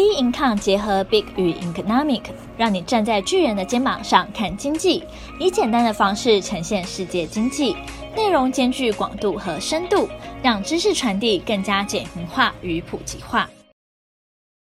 [0.00, 2.22] B Income 结合 Big 与 Economic，
[2.56, 5.04] 让你站在巨人的肩膀上看经济，
[5.38, 7.76] 以简单的方式呈现世界经济，
[8.16, 10.08] 内容兼具广度和深度，
[10.42, 13.50] 让知识传递更加简明化与普及化。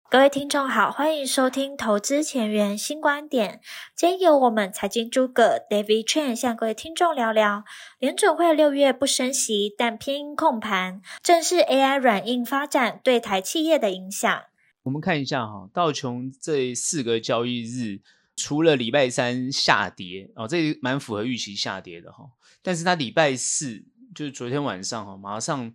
[0.07, 3.59] 各位听众好，欢迎收听投资前沿新观点。
[3.95, 7.63] 今天由我们财经诸葛 David Chen 向各位听众聊聊
[7.97, 14.43] 联准会六月不升息，但偏控盘，正是 AI 软硬发展对台企业的影响。
[14.83, 18.01] 我们看一下哈，道琼这四个交易日，
[18.35, 22.29] 除了礼拜三下跌哦，这蛮符合预期下跌的哈。
[22.61, 25.73] 但是它礼拜四就是昨天晚上哈，马上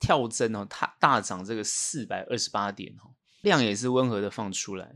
[0.00, 3.10] 跳增哦，它大涨这个四百二十八点哈，
[3.42, 4.92] 量也是温和的放出来，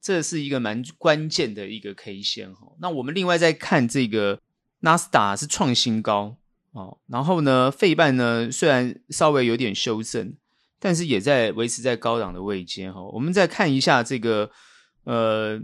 [0.00, 2.72] 这是一个蛮关键的一个 K 线哈。
[2.80, 4.40] 那我们另外再看这个
[4.80, 6.36] 纳斯达是创新高
[6.72, 10.36] 哦，然后呢，费半呢虽然稍微有点修正。
[10.84, 14.50] 但是也在维持在高档的位阶哈，我们再看一下这个
[15.04, 15.58] 呃，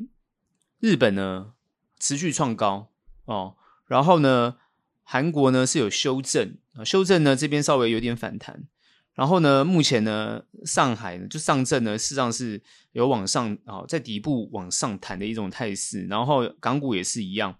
[0.79, 1.53] 日本呢
[1.99, 2.91] 持续创高
[3.27, 3.55] 哦，
[3.87, 4.57] 然后呢
[5.03, 8.67] 韩国呢是有修正啊，修正呢这边稍微有点反弹，
[9.13, 12.63] 然后呢目前呢上海呢就上证呢事实上是
[12.93, 17.55] 有往上啊，在底部往上弹的一种态势，然后港股也是一样，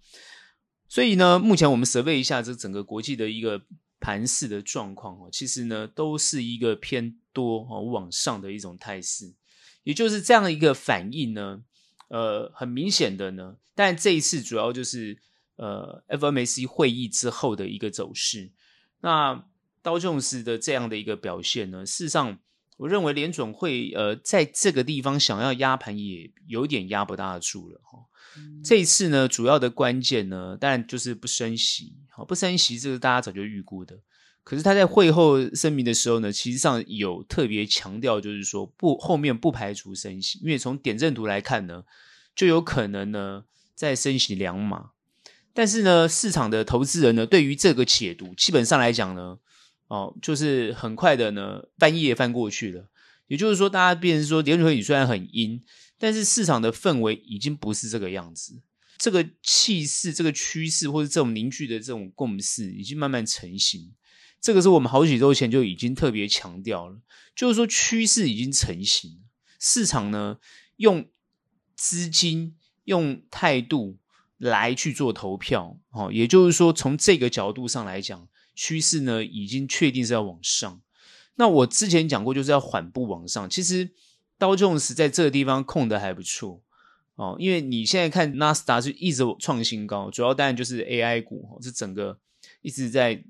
[0.89, 3.61] 所以呢目前我们 survey 一下这整个国际的一个。
[4.01, 9.33] 盘势的状况哦，其实呢都是一个偏多哦往上的一种态势，
[9.83, 11.63] 也就是这样的一个反应呢，
[12.09, 15.19] 呃，很明显的呢，但这一次主要就是
[15.57, 18.51] 呃 FOMC 会议之后的一个走势。
[19.03, 19.47] 那
[19.83, 22.39] 刀琼斯的这样的一个表现呢，事实上
[22.81, 27.99] 我认为联准会呃在这个地方想要压盘也有点压不大住了哈。
[28.65, 31.93] 这一次呢，主要的关键呢，当然就是不升息。
[32.09, 33.99] 好，不升息这个大家早就预估的。
[34.43, 41.85] 可是他在会后声明的时候呢，其实上有特别强调，就是说不后面不排除升息，因为从点阵图来看呢，
[42.35, 44.93] 就有可能呢再升息两码。
[45.53, 49.39] 但是呢，市场的投资人呢，对于这个解读，基本上来讲呢，
[49.91, 52.89] 哦，就是很快的呢翻页翻过去了。
[53.27, 55.61] 也就是说，大家变成说，联准会议虽然很阴。
[56.03, 58.63] 但是市场的氛围已经不是这个样子，
[58.97, 63.93] 这个气势、这个趋势或者这种凝聚的这种共识已经慢慢成型。
[64.41, 67.03] 这个是我们好几周前就已经特别强调了，
[67.37, 69.21] 就是说趋势已经成型，
[69.59, 70.39] 市场呢
[70.77, 71.07] 用
[71.77, 73.99] 资金、用态度
[74.39, 78.27] 来去做投票，哦，也就是说从这个角度上来讲，
[78.61, 80.81] 趋势呢已经确定是要往上。
[81.37, 83.91] 那我之前讲过，就是要缓步往上，其实。
[84.41, 86.63] 道琼斯在这个地方控的还不错
[87.17, 92.19] 哦，因为你现在看纳斯达是一直创新高，主要当然就是 AI 股哦，是整个
[92.63, 93.23] 一直在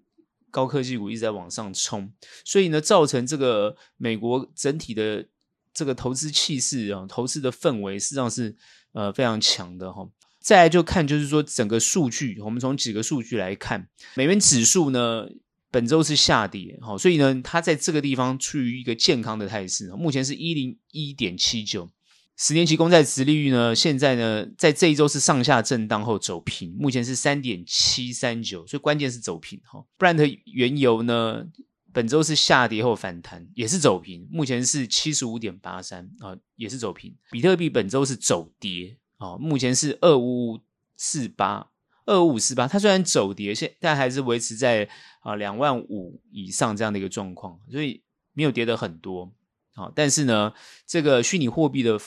[0.52, 2.12] 高科技股一直在往上冲，
[2.44, 5.26] 所以呢，造成这个美国整体的
[5.74, 8.56] 这个投资气势啊，投资的氛围实际上是
[8.92, 10.08] 呃非常强的哈。
[10.40, 15.28] 再来就看就是说整个数据，我们从几个数据来看，美元指数呢。
[15.72, 21.88] 本周是下跌，好，所以呢，它在这个地方处于一个健康的态势，目前是一零一点七九，
[22.36, 29.78] 十年期公债殖利率呢，现在呢，在这一周是上下震荡后走平，目前是三点七三九，所以关键是走平哈。
[29.96, 31.46] 布兰特原油呢，
[31.92, 37.14] 本周是下跌后反弹，也是走平，目前是七十五点八三啊，也是走平。
[37.30, 40.60] 比特币本周是走跌，哦，目前是二五五
[40.96, 41.68] 四八。
[42.06, 44.88] 二五四八，它虽然走跌，现但还是维持在
[45.20, 49.30] 啊两万五以上这样的一个状况，所以没有跌得很多。
[49.74, 50.52] 好，但是呢，
[50.84, 52.00] 这个虚拟货币的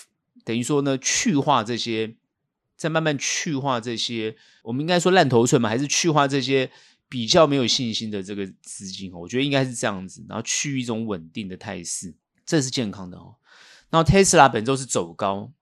[0.43, 2.15] 等于说呢，去化这些，
[2.75, 6.69] 在慢慢去化这些，我们应该说烂头寸嘛，还是去化这些
[7.07, 9.19] 比较没有信心的这个资金哦？
[9.19, 12.13] 我觉得应该是这样子，然后趋于一种稳定的态势，
[12.45, 13.35] 这是健康的哦。
[13.89, 15.53] 然后特斯拉本周是走高。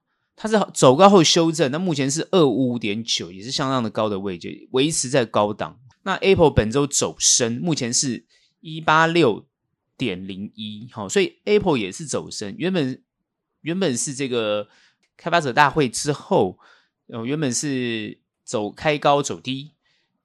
[0.41, 5.79] 它是走高后修正，那目前是二五五点九，也是相当的高的位置，维持在高档。
[6.01, 8.25] 那 Apple 本周走升，目前是
[8.59, 9.45] 一八六
[9.95, 12.55] 点零一，好，所以 Apple 也是走升。
[12.57, 13.03] 原本
[13.61, 14.67] 原本是这个
[15.15, 16.57] 开发者大会之后，
[17.05, 19.73] 呃，原本是走开高走低，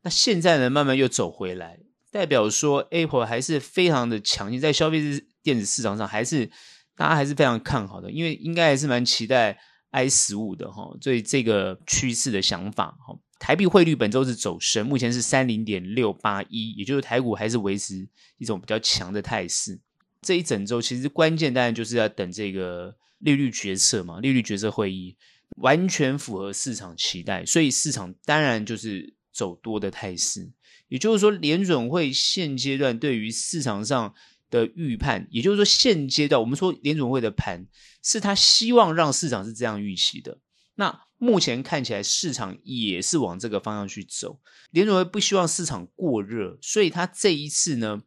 [0.00, 1.80] 那现在呢，慢慢又走回来，
[2.10, 5.02] 代表说 Apple 还是非常的强劲，在消费
[5.42, 6.50] 电子市场上还是
[6.96, 9.58] 大家还是非常看好的，因为应该还是蛮期待。
[9.96, 18.06] I 十五的哈，所以这个趋势的想法哈，台币汇率本周是走升，目前是三零点六八一，也就是台股还是维持
[18.36, 19.80] 一种比较强的态势。
[20.20, 25.16] 这一整周其实关键当然就是要等这个利率决策嘛，利率决策会议
[25.56, 30.50] 完全符合市场期待，所以市场当然就是走多的态势。
[30.88, 34.14] 也就是说，联准会现阶段对于市场上
[34.50, 37.66] 的预判，也就是说，现阶段我们说联准会的盘
[38.02, 40.38] 是他希望让市场是这样预期的。
[40.76, 44.38] 那目前看起来市场也是往这个方向去走。
[44.70, 48.02] 联准会不希望市场过热，所以他这一次呢，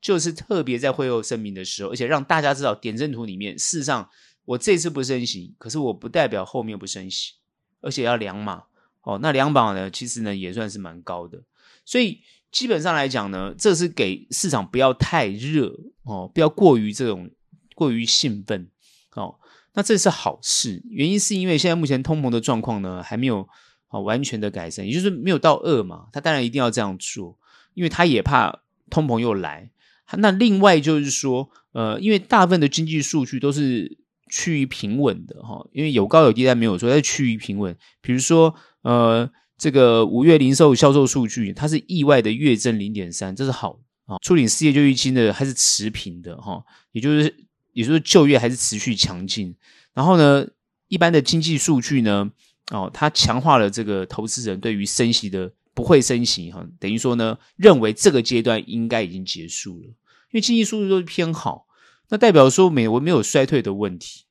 [0.00, 4.10] 就是特别在会后声明的时候，而且让大家知道点阵图里面，事实上
[4.44, 7.34] 我这次不升息，可是我不代表后面不升息，
[7.80, 8.64] 而且要两码
[9.02, 9.18] 哦。
[9.22, 11.42] 那两码呢，其实呢也算是蛮高的，
[11.84, 12.20] 所以。
[12.50, 17.30] 基本上来讲呢，这是给市场不要太热哦，不要过于这种
[17.74, 18.68] 过于兴奋
[19.14, 19.36] 哦。
[19.74, 23.46] 那这是好事，原因是因为现在目前通膨的状况呢还没有
[23.88, 26.06] 啊完全的改善，也就是没有到二嘛。
[26.12, 27.38] 他当然一定要这样做，
[27.74, 29.70] 因为他也怕通膨又来。
[30.16, 33.98] 那另外就是说，呃，因为大部分的经济数据都是
[34.30, 37.76] 趋于平稳的哈，因为有高有低，但没有说在趋于平稳。
[38.00, 39.30] 比如说，呃。
[39.58, 44.16] 这个五月零售销售数据，它是意外的月增零点三，这是好啊。
[44.22, 47.34] 处理失业救济金的还是持平的哈，也就是
[47.72, 49.52] 也就是就业还是持续强劲。
[49.92, 50.46] 然后呢，
[50.86, 52.30] 一般的经济数据呢，
[52.70, 59.94] 哦，它强化了这个投资人对于升息的不会升息哈，等于说呢，认为这个阶段应该已经结束了，因
[60.34, 61.66] 为经济数据都是偏好，
[62.10, 64.22] 那代表说美国没有衰退的问题。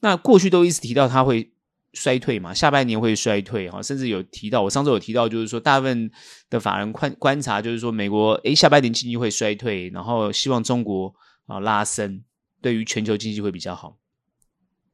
[0.00, 1.52] 那过去都一直提到它会。
[1.92, 6.10] 衰退嘛，下半年会衰退哈，甚至有提到，我上周有提到，就是说大部分
[6.48, 11.12] 的法人观观察，就是说美国诶下半年经济会衰退，然后希望中国
[11.46, 12.22] 啊拉升，
[12.60, 13.98] 对于全球经济会比较好。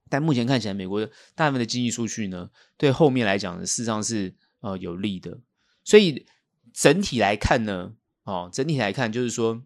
[0.09, 2.49] 但目前看起来，美国大部分的经济数据呢，
[2.79, 5.41] 对后面来讲呢，事实上是呃有利的。
[5.85, 6.25] 所以
[6.73, 7.93] 整体来看呢，
[8.23, 9.63] 哦，整体来看就是说，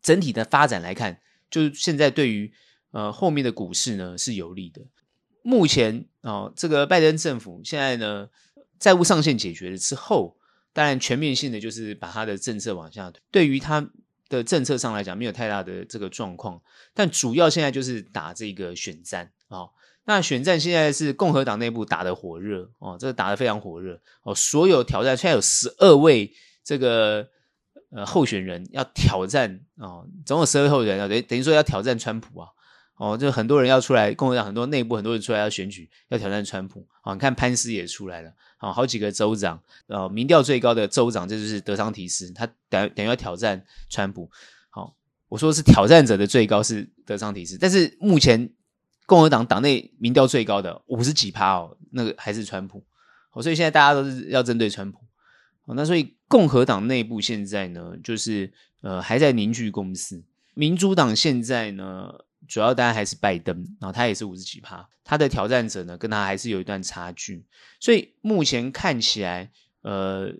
[0.00, 2.52] 整体的发展来看，就是现在对于
[2.92, 4.80] 呃后面的股市呢是有利的。
[5.42, 8.28] 目前哦，这个拜登政府现在呢，
[8.78, 10.36] 债务上限解决了之后，
[10.72, 13.12] 当然全面性的就是把他的政策往下。
[13.30, 13.86] 对于他
[14.28, 16.60] 的政策上来讲，没有太大的这个状况。
[16.94, 19.70] 但主要现在就是打这个选战哦。
[20.04, 24.34] 那选战现在是共和党内部打得火热哦，这个打得非常火热哦。
[24.34, 26.32] 所有挑战现在有十二位
[26.64, 27.28] 这个
[27.90, 32.48] 呃候选人要挑战哦，总有十二位候选人要等等于说要挑战川普啊。
[33.02, 36.86] 哦，就很多人要出来，共和党很多内部很多人出来要选举，要挑战川普。
[37.00, 38.28] 啊、哦，你看潘斯也出来了，
[38.58, 44.30] 啊、哦，好几个州长，呃，民调最高的州长，这就是德桑提斯，他等等于要挑战川普。
[44.70, 44.92] 好、哦，
[45.28, 48.48] 我说是挑战者的最高是德桑提斯，但是目前
[49.04, 52.84] 共和党党内民调最高的五十几趴哦，那个还是川普。
[53.32, 55.00] 哦，所以现在大家都是要针对川普。
[55.64, 60.22] 哦，那所以共和党内部现在呢，就是呃还在凝聚共识，
[60.54, 62.14] 民主党现在呢。
[62.48, 67.44] 主要当然还是拜登，然后他也是五十几趴，他的挑战者呢跟他还是有一段差距，
[67.80, 69.50] 所以目前看起来，
[69.82, 70.32] 呃，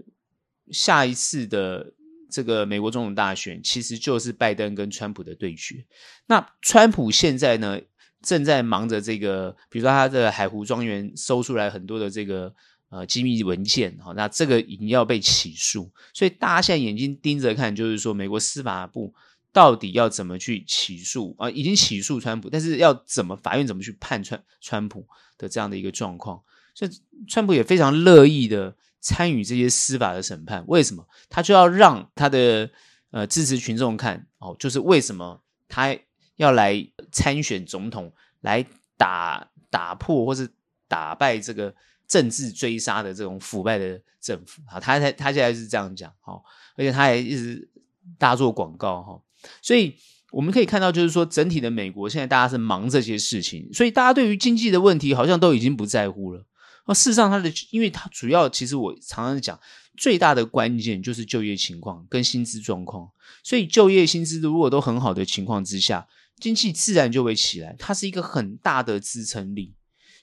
[0.71, 1.93] 下一次的
[2.31, 5.85] 这个美国总统大选其实就是拜登跟川普的对决。
[6.27, 7.81] 那川普现在呢
[8.23, 12.55] 正在忙着这个，比如说他的海湖庄园搜出来很多的这个
[12.91, 19.15] 呃机密文件，好，那这个已经要被起诉，所以大家现在眼睛盯着看，就是说美国司法部。
[19.53, 21.51] 到底要怎么去起诉啊？
[21.51, 25.07] 已经起诉川普，但是要怎么法院怎么去判川川普
[25.37, 26.43] 的这样的一个状况？
[26.75, 26.91] 所以
[27.29, 30.65] 川普也非常乐意的参与这些司法的审判。
[30.67, 31.07] 为什么？
[31.29, 32.71] 他就要让他的
[33.11, 35.95] 呃支持群众看哦，就是为什么他
[36.37, 38.11] 要来参选总统，
[38.41, 38.65] 来
[38.97, 40.49] 打打破或是
[40.89, 41.75] 打败这个
[42.09, 44.81] 政治追杀的这种腐败的政府啊？
[44.81, 46.43] 他他他现在是这样讲哦，
[46.77, 47.69] 而且他还一直
[48.17, 49.21] 大做广告哈。
[49.61, 49.95] 所以
[50.31, 56.47] 我们可以看到，就是说，整体的美国现在大家是忙这些事情，所以大家对于经济的问题好像都已经不在乎了。
[56.87, 59.61] 那事实上，它的，因为它主要其实我常常讲，
[59.97, 63.11] 最大的关键就是就业情况跟薪资状况。
[63.45, 66.09] 所以就业薪资如果都很好的情况之下，
[66.41, 69.75] 经济自然就会起来，它是一个很大的支撑力。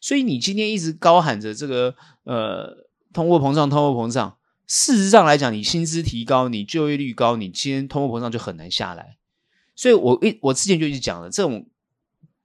[0.02, 4.39] 所以你今天一直高喊着这个呃通货膨胀，通货膨胀。
[4.70, 9.18] 事实上来讲，你薪资提高，你就业率高，你今天通货膨胀就很难下来。
[9.76, 11.68] 所以我一我之前就一直讲了，这种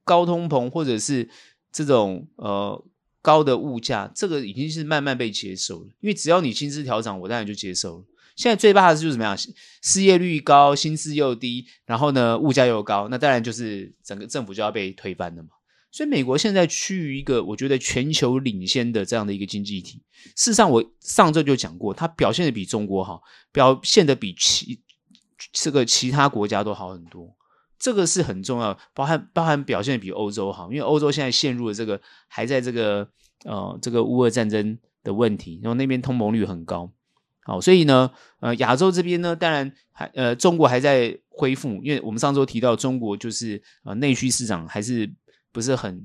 [0.05, 1.29] 高通膨或者是
[1.71, 2.83] 这种呃
[3.21, 5.89] 高的物价，这个已经是慢慢被接受了。
[6.01, 8.05] 因为只要你薪资调整，我当然就接受了。
[8.37, 9.37] 现在最怕的是就是怎么样？
[9.83, 15.51] 失业率高，薪资又低，然后呢物价又高，那当然就是整个政府就要被推翻了嘛。
[15.95, 20.03] 所以美国现在趋于一个我觉得全球领先的这样的一个经济体。
[20.35, 23.23] 事实上，我上周就讲过，它表现的比中国好，
[23.53, 24.81] 表现的比其
[25.53, 27.33] 这个其他国家都好很多。
[27.79, 33.09] 这个是很重要，包含包含表现的比欧洲好，因为欧洲现在陷入了这个还在这个
[33.45, 36.91] 呃这个乌俄战争的问题，然后那边通膨率很高。
[37.45, 38.11] 好，所以呢，
[38.41, 45.09] 呃，亚洲这边呢，当然还呃，中国还在恢复，因为我们上周提到中国就是呃内需市场还是
[45.55, 46.05] 不是很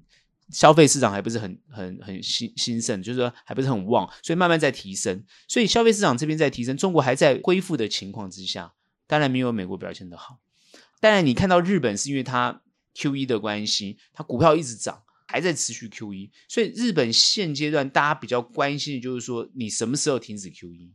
[0.51, 5.25] 消费市场还不是很很很兴兴盛，就是说还不是很旺，所以慢慢在提升。
[5.47, 8.73] 所以消费市场这边在提升，中国还在恢复的情况之下，
[9.07, 10.39] 当然没有美国表现的好。
[11.01, 12.61] 当然你看到日本是因为它
[12.93, 20.91] QE 的关系，它股票一直涨，还在持续 QE，所以日本现阶段大家比较关心的就是说你什么时候停止 QE。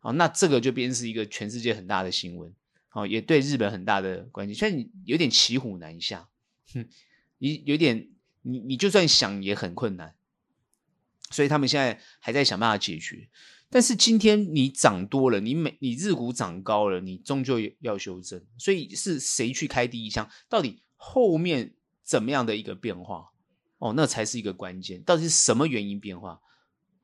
[0.00, 2.52] 好，那这个就变成是一个全世界很大的新闻，
[2.88, 4.54] 好，也对日本很大的关系。
[4.54, 6.28] 虽然你有点骑虎难下，
[6.74, 6.88] 哼，
[7.42, 8.08] 你有点，
[8.42, 10.14] 你你就算想也很困难，
[11.30, 13.28] 所以他们现在还在想办法解决。
[13.68, 18.40] 但是今天你涨多了，你每你日股涨高了，你终究要修正。
[18.56, 20.30] 所以是谁去开第一枪？
[20.48, 23.32] 到底后面怎么样的一个变化？
[23.78, 25.02] 哦，那才是一个关键。
[25.02, 26.40] 到底是什么原因变化？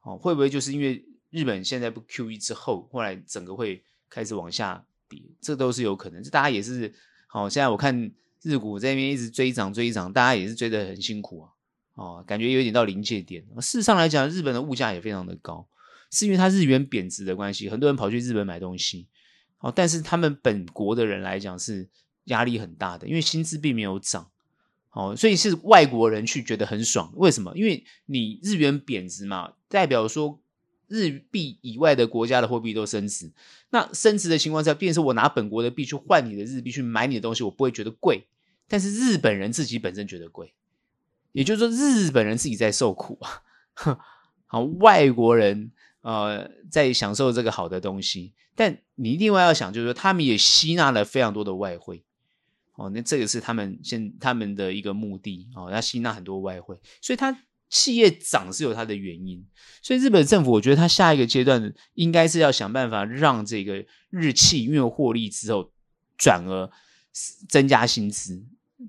[0.02, 1.04] 哦，会不会就是因为？
[1.30, 6.22] 日本现在不 QE 之后，后来整个会开始往下跌，这都是有可能。
[6.22, 6.90] 这大家也是
[7.26, 8.10] 好，现在我看
[8.42, 11.50] 日股在那边一直追涨追涨，大家也是追得很辛苦啊，
[11.94, 13.44] 哦，感觉有点到临界点。
[13.60, 15.68] 事实上来讲，日本的物价也非常的高，
[16.10, 19.06] 是因为它日元贬值的关系，很多人跑去日本买东西，
[19.58, 21.88] 哦，但是他们本国的人来讲是
[22.24, 24.30] 压力很大的，因为薪资并没有涨，
[24.92, 27.12] 哦，所以是外国人去觉得很爽。
[27.16, 27.56] 为什么？
[27.56, 30.40] 因为你日元贬值嘛，代表说。
[30.88, 33.30] 日币以外的国家的货币都升值，
[33.70, 38.26] 那升值的情况下，便是我拿本国的币去换你的日币去买你的东西，我不会觉得贵，
[38.66, 40.54] 但是日本人自己本身觉得贵，
[41.32, 43.42] 也就是说日本人自己在受苦啊。
[44.46, 52.02] 好，外国人呃在享受这个好的东西，但你另外要想，就是说他们也吸纳了非常多的外汇，
[52.76, 55.48] 哦，那这个是他们现他们的一个目的。
[55.54, 57.38] 哦，要吸纳很多外汇，所以他。
[57.68, 59.46] 企业涨是有它的原因，
[59.82, 65.70] 所以日本政府我觉得它下一个阶段应该是要想办法让这个日企因为获利之后，
[66.16, 66.70] 转而
[67.48, 68.42] 增加薪资，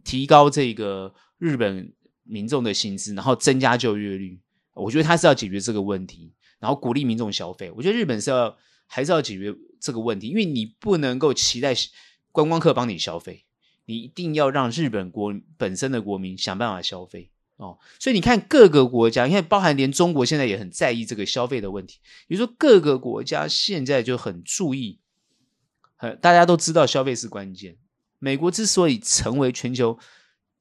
[0.04, 1.94] 提高这个日本
[2.24, 4.40] 民众的薪资，然后增加就业率。
[4.76, 7.70] 我觉得它是要解决这个问题，然后鼓励民众消费。
[7.72, 8.58] 我觉得日本是要
[8.88, 11.74] 还是要解决这个问题，因为你不能够期待
[12.32, 13.44] 观光客帮你消费，
[13.86, 17.30] 你一定要让日本国本身的国民想办法消费。
[17.60, 22.00] 哦，所以你看各个国家，你看包含连中国现在也很在意这个消费的问题。
[22.26, 25.02] 比如说各个国家现在就很注意，
[25.98, 27.76] 呃，大家都知道消费是关键。
[28.18, 30.00] 美国之所以成为全球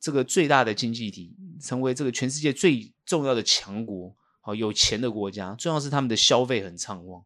[0.00, 7.23] 这个最大的经济体，成为这个全世界最重要的强国，好，有钱的国家，重要是他们的消费很畅旺。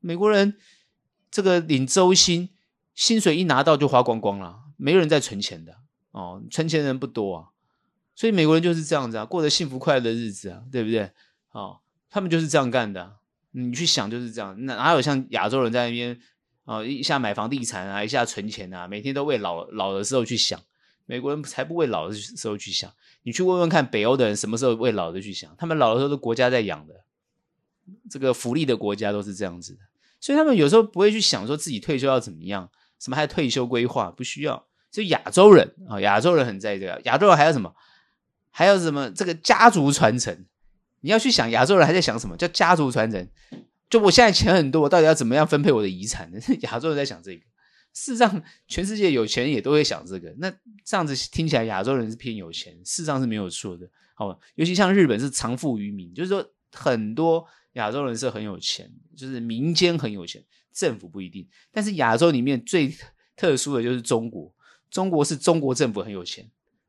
[0.00, 0.58] 美国人
[1.30, 2.50] 这个领周薪，
[2.94, 5.78] 薪水一拿到就花光光了，没人在存钱的
[6.10, 7.48] 哦，存钱的人不多啊。
[8.14, 11.10] 所以美国人就是这样子啊，过着幸福快乐的日子啊，对不对？
[11.50, 11.78] 哦，
[12.10, 13.16] 他们就是这样干的。
[13.50, 16.18] 你去想就是这样，哪有像亚洲人在那边
[16.64, 20.60] 啊，哦，一下买房地产啊，一下存钱啊，每天都为老老的时候去想。
[21.06, 22.90] 美国人才不为老的时候去想。
[23.22, 25.54] 你去问问看，北欧的人什么时候为老的去想？
[25.58, 26.94] 他们老的时候是国家在养的，
[28.10, 29.80] 这个福利的国家都是这样子的。
[30.18, 34.66] 所以他们有时候不会去想说自己退休要怎么样，什么还退休规划不需要。
[34.90, 37.74] 就亚洲人啊，亚洲人很在意这个，亚洲人还有什么？
[38.56, 40.46] 还有什么这个家族传承？
[41.00, 43.28] 你要去想亚洲人还在想什么叫家族传承？
[43.90, 46.38] 就我现在钱很多，我到底要怎么样分配我的遗产呢？
[46.62, 47.42] 亚洲人在想这个。
[47.92, 50.32] 事实上，全世界有钱人也都会想这个。
[50.38, 50.48] 那
[50.84, 53.88] 这样子听起来，亚洲人是偏有钱，事实上是没有错的。
[54.14, 60.42] 好，尤其像日本是藏富于民，就是说很多亚洲人是很有钱，就是民间很有钱，
[60.72, 61.46] 政府不一定。
[61.72, 62.96] 但是亚洲里面最
[63.36, 64.52] 特殊的就是中国，
[64.90, 66.48] 中国是中国政府很有钱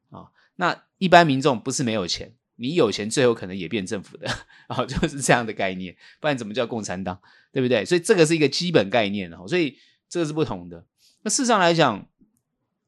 [0.10, 0.26] 啊。
[0.56, 4.38] 那一般民众不是没有钱，你有钱最后可能也变政府的，然
[4.70, 7.20] 哦， 就是这样的概念，不然怎么叫共产党，
[7.52, 7.84] 对不对？
[7.84, 10.86] 所以这个是一个基本概念，所以这个是不同的。
[11.22, 12.08] 那事实上来讲，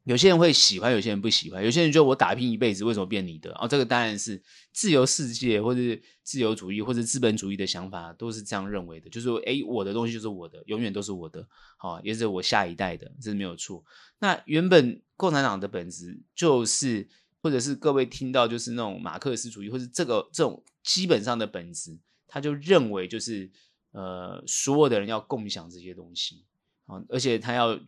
[0.06, 3.52] 有些人会喜欢，有些人不喜欢，有些人觉得我打拼一辈子，为什么变你的？
[3.60, 5.82] 哦，这个当然是自由世界或者
[6.24, 11.46] 自由主义或者资本主义的想法都是这样认为的，就是说，诶，我的东西就是我的，永远都是我的，
[11.76, 13.84] 好，也是我下一代的，这是没有错。
[14.20, 17.10] 那原本共产党的本质就是。
[17.48, 23.50] 或者是各位听到就是那种马克思主义，或者这个这种基本上的本质，他就认为就是
[23.92, 26.44] 呃所有的人要共享这些东西
[26.88, 27.80] 啊，而且他要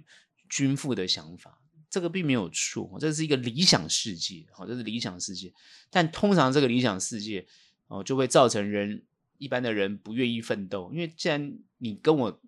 [0.48, 5.54] 均富的想法，这个并没有错，这是一个理想世界，好，这是理想世界。
[5.90, 7.46] 但通常这个理想世界
[7.88, 9.04] 哦，就会造成人
[9.40, 12.40] 一般的人不愿意奋斗，因为既然你跟我。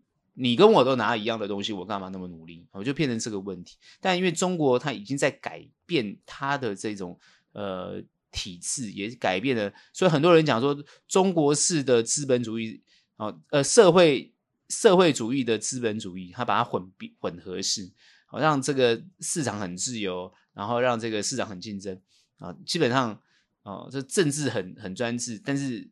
[0.42, 2.66] 你跟我都拿一样的东西，我干嘛那么努力？
[2.72, 3.78] 我就变成这个问题。
[4.00, 7.20] 但因为中国它已经在改变它的这种
[7.54, 10.76] 呃体制，也改变了，所以很多人讲说
[11.08, 12.82] 中国式的资本主义
[13.18, 14.34] 啊，呃社会
[14.68, 17.92] 社会主义的资本主义，它把它混比混合式，
[18.26, 22.02] 好让这个市场很自由，然后让这个市场很竞争
[22.40, 23.22] 啊，基本上
[23.62, 25.88] 啊，这政治很很专制，但是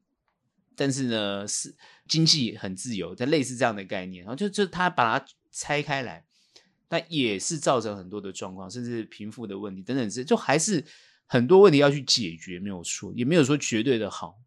[0.79, 1.75] 但是呢是
[2.07, 6.23] 经济很自由，但类似这样的概念，然后就就他把它拆开来，
[6.87, 10.85] 但也是造成很多的状况，甚至贫富的问题等等之，就还是
[11.25, 14.37] 很多问题要去解决，没有错，也没有说绝对的好，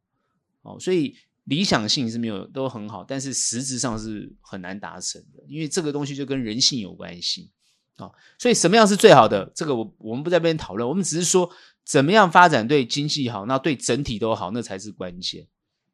[0.62, 1.16] 哦，所以。
[1.46, 7.50] 理想性是没有都很好，但是实质上是很难达成的，因为这个东西就跟人性有关系
[7.96, 8.08] 啊。
[8.38, 9.50] 所以什么样是最好的？
[9.52, 11.50] 这个我我们不在这边讨论，我们只是说
[11.84, 15.48] 怎么样发展对经济好，那对整体都好，那才是关键。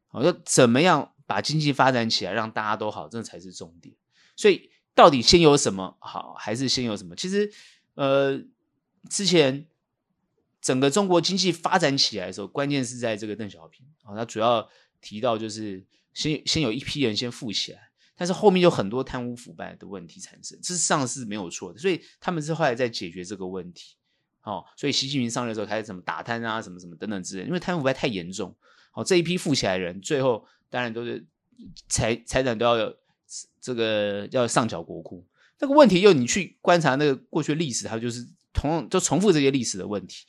[0.08, 3.94] 好，要怎么样把经济发展起来，让大家都好，这才是重点。
[4.36, 7.14] 所以到底先有什么好，还是先有什么？
[7.16, 7.50] 其实，
[7.94, 8.42] 呃，
[9.08, 9.66] 之前
[10.60, 14.68] 整个中国经济发展起来的时候，关键是在这个邓小平啊，他主要。
[15.00, 23.94] 提到就是先先有一批人先富起来，但是后面有很多贪污腐败的问题产生，事实上是没有错的，所以他们是后来在解决这个问题。
[24.42, 28.56] 哦，所以习近平上任的时候开始什么打贪啊，什么什么等等之类，因为贪污腐败太严重。
[28.90, 31.26] 好，这一批富起来人，最后当然都是
[31.88, 32.96] 财财产都要有
[33.60, 35.26] 这个要上缴国库。
[35.56, 40.26] 这个问题又你去观察那个过去历史，它就是同样就重复这些历史的问题。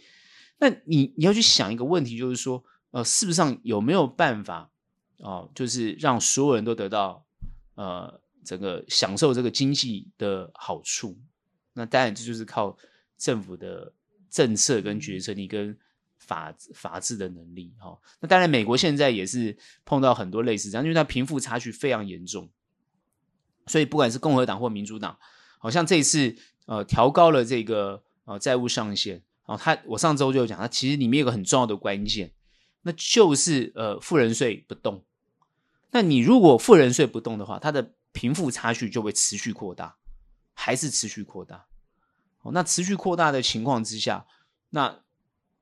[0.60, 2.64] 那你你要去想一个问题，就是说。
[2.92, 4.72] 呃，事实上有没有办法
[5.18, 7.24] 哦、就是让所有人都得到
[7.76, 11.16] 呃，整个享受这个经济的好处？
[11.74, 12.76] 那当然这就是靠
[13.16, 13.94] 政府的
[14.32, 15.78] 政策跟决策力跟
[16.30, 22.48] 法法治的能力哈、那当然，美国现在也是碰到很多类似这样，因为它贫富差距非常严重，
[23.66, 25.18] 所以不管是共和党或民主党，
[25.58, 26.36] 好像这一次
[26.68, 32.32] 呃调高了这个呃债务上限啊，他、我上周就讲，它其实里面有个很重要的关键。
[32.84, 35.04] 那就是呃，富人税不动。
[35.92, 39.98] 那你如果富人税不动的话，它的贫富差距就会持续扩大，
[40.54, 41.66] 还是持续扩大。
[42.42, 44.26] 哦，那持续扩大的情况之下，
[44.70, 45.02] 那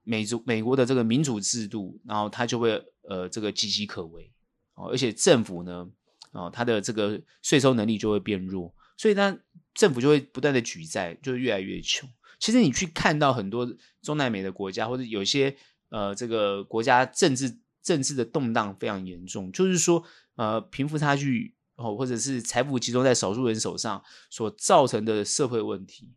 [0.07, 2.71] 美族美国的这个民主制度，然后它就会
[3.03, 4.31] 呃这个岌岌可危
[4.75, 5.87] 哦，而且政府呢，
[6.31, 9.37] 哦，它的这个税收能力就会变弱，所以它
[9.73, 12.09] 政府就会不断的举债，就越来越穷。
[12.39, 15.55] 其实你去看到很多中南美的国家，或者有些。
[15.89, 20.03] 呃，这个国家政治政治的动荡非常严重，就是说，
[20.35, 26.11] 呃，贫富差距哦，或者是财富集中在少数人手上所造成的社会问题，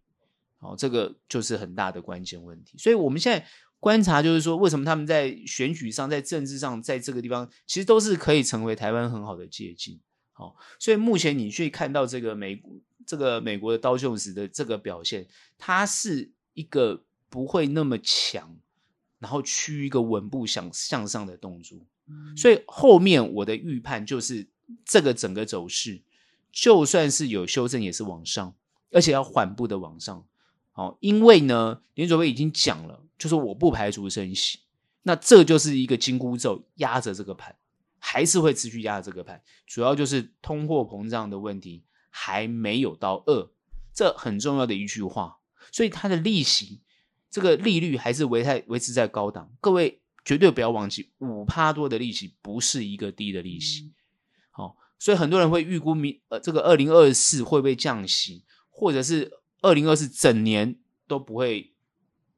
[0.59, 2.77] 哦，这个就是很大的关键问题。
[2.79, 3.47] 所以，我们现在
[3.81, 9.99] 观察，就是说，为什么他们在选举上、在政治上，在这个地方，其实都是可以成为台湾很好的借鉴。
[10.33, 12.71] 好，所以目前你去看到这个美国，
[13.05, 15.27] 这个美国的刀秀斯的这个表现，
[15.59, 18.57] 它是一个不会那么强。
[19.19, 21.79] 然后趋于一个稳步向向上的动作，
[22.35, 24.47] 所以后面我的预判就是
[24.83, 26.01] 这个整个走势，
[26.51, 28.55] 就算是有修正也是往上，
[28.91, 30.25] 而且要缓步的往上。
[30.73, 34.61] 好，因为呢，联准会已经讲了，就是我不排除升息，
[35.03, 37.55] 那这就是一个金箍咒压着这个盘，
[37.99, 39.41] 还是会持续压着这个盘。
[39.67, 43.51] 主要就是通货膨胀的问题还没有到二，
[43.95, 45.39] 这很重要的一句话，
[45.71, 46.81] 所以它的利息。
[47.31, 53.93] 这个利率还是维在维持在高档，各位绝对不要忘记，五趴多的利息不是一个低的利息。
[54.51, 59.31] 好、哦，所以很多人会预估明呃这个二零二四会不会降息，或者是
[59.61, 61.73] 二零二四整年都不会，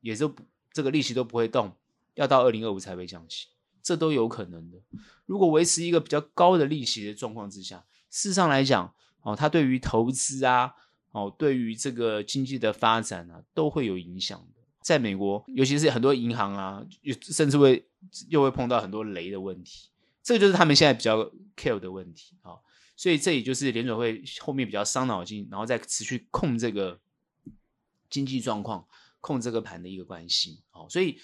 [0.03, 0.29] 也就
[0.72, 1.72] 这个利息都不会动，
[2.14, 3.48] 要到二零二五才会降息，
[3.82, 4.78] 这都有可能的。
[5.26, 10.74] 如果维持一个比较高的利息的状况之下，事实上来讲，哦，它对于投资啊，
[11.12, 14.62] 哦，对于这个经济的发展啊，都会有影响的。
[14.80, 16.85] 在美国，尤其是很多银行啊，
[17.20, 17.87] 甚至会
[18.28, 19.88] 又会碰到很多雷的问题，
[20.22, 21.18] 这就是他们现在比较
[21.56, 22.58] care 的问题啊。
[22.96, 27.00] 所以这也就是联准会后面比较伤脑筋，然后再持续控这个
[28.11, 28.85] 经济状况、
[29.22, 30.62] 控这个盘的一个关系。
[30.72, 31.18] 哦，所以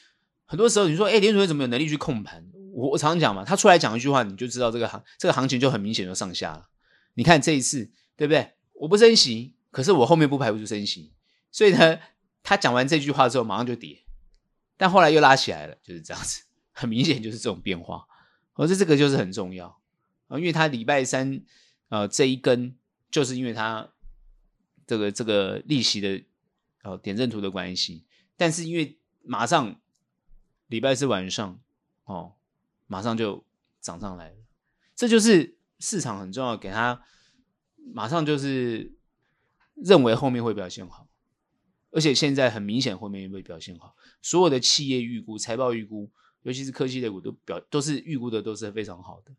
[0.47, 2.43] 很多时候你说，哎，联准会怎么有能力去控盘？
[2.73, 6.71] 我我常常讲嘛，他出来讲一句话，你就知道这个行这个行情就很明显就上下了。
[7.13, 8.55] 你看这一次，对不对？
[8.73, 11.13] 我不升息，可是我后面不排除升息，
[11.53, 11.99] 所以呢。
[12.41, 14.05] 他讲完这句话之后，马上就跌，
[14.79, 18.07] 但后来又拉起来了，就是这样子，很明显就是这种变化。
[18.55, 19.67] 而且这个就是很重要
[20.29, 21.43] 啊，因为他礼拜三
[21.91, 22.75] 呃这一根，
[23.11, 23.87] 就是因为他
[24.87, 26.23] 这个这个利息的
[26.89, 28.05] 呃点阵图的关系，
[28.37, 29.81] 但是因为马上
[30.69, 31.61] 礼拜四晚上
[32.05, 32.35] 哦，
[32.87, 33.45] 马上就
[33.81, 34.37] 涨上来了，
[34.95, 37.03] 这就是市场很重要，给他
[37.93, 38.95] 马上就是
[39.75, 41.07] 认为后面会表现好。
[41.91, 43.97] 而且现在很明显，后面也会表现好。
[44.21, 46.11] 所有的企业预估、财报预估，
[46.43, 49.33] 尤其是科技类股，都表都是预估的都是非常好的。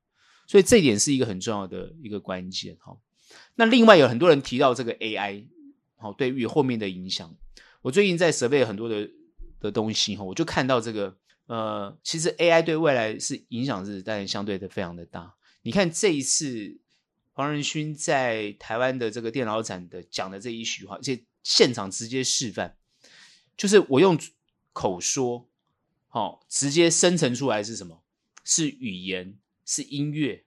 [0.47, 2.97] 所以这一点是一个很重要的一个关键哈。
[3.53, 5.45] 那另外有很多人提到这个 AI，
[5.99, 7.35] 好，对于后面的影响。
[7.81, 9.09] 我最近在 survey 很多的
[9.59, 15.35] 的东西哈，我就看到这个呃，其实 AI 对未来是影响是当然相对的非常的大。
[15.61, 16.79] 你看这一次
[17.33, 22.75] 黄仁勋在台湾的这个电脑展的讲的这一席话，而且现场直接示范，
[23.57, 24.17] 就是我用
[24.73, 25.49] 口说，
[26.07, 28.03] 好，直接生成出来是什么？
[28.43, 30.45] 是语言，是音乐。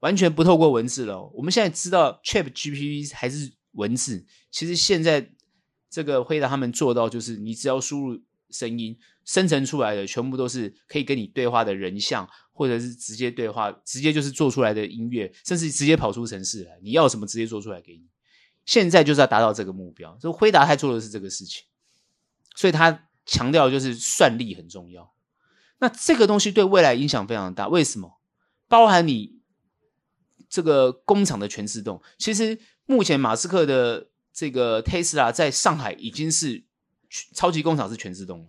[0.00, 1.22] 完全不透过文字了。
[1.26, 5.30] 我们现在知道 ChatGPT 还是文字，其实现在
[5.90, 18.06] 这个辉达他们做到，就是你只要输入声音，生成出来的全部都是可以跟你对话的人像，或者是直接对话，直接就是做出来的音乐，甚至直接跑出城市来，你要什么直接做出来给你。
[18.64, 21.64] 现在就是要达到这个目标，所以辉达还做的是这个事情，
[22.56, 25.12] 所以他强调就是算力很重要。
[25.78, 28.20] 那这个东西对未来影响非常大，为什么？
[28.68, 29.41] 包含你。
[30.52, 36.62] 这个工厂的全自动，其实目前马斯克的这个 Tesla 在上海已经是
[37.34, 38.48] 超级工厂，是全自动了。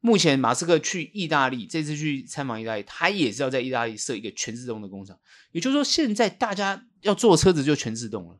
[0.00, 5.18] 目前马斯克去意大利，这次去参访意大利，他也是要在意大利设一个全自动的工厂。
[5.52, 8.38] 也就是说，现在大家要做车子就全自动了，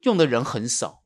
[0.00, 1.02] 用的人很少。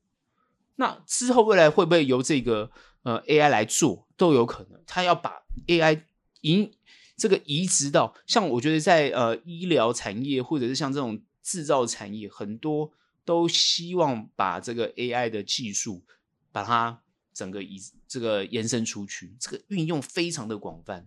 [0.75, 2.73] 那之后未来会不会由这个
[3.05, 4.83] 呃 AI 来做都有可能。
[4.85, 6.03] 他要把 AI
[6.41, 6.73] 引。
[7.21, 12.91] 这个移植到像我觉得在呃医疗产业或者是像这种制造产业，很多
[13.27, 16.03] 都希望把这个 AI 的技术
[16.51, 17.03] 把它
[17.35, 17.79] 整个移
[18.09, 21.07] 这个延伸出去，这个运用非常的广泛，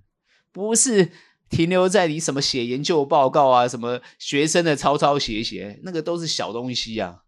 [0.51, 1.11] 不是
[1.49, 7.23] 停留在你什么写研究报告啊，什么学生的抄抄写写，那个都是小东西啊，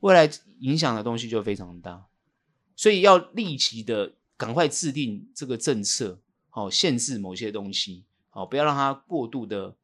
[0.00, 0.30] 未来
[0.60, 2.04] 影响的东西就非常大，
[2.76, 8.04] 所以要立即的赶快制定这个政策，好限制某些东西。
[8.30, 9.76] 好，不要让它过度的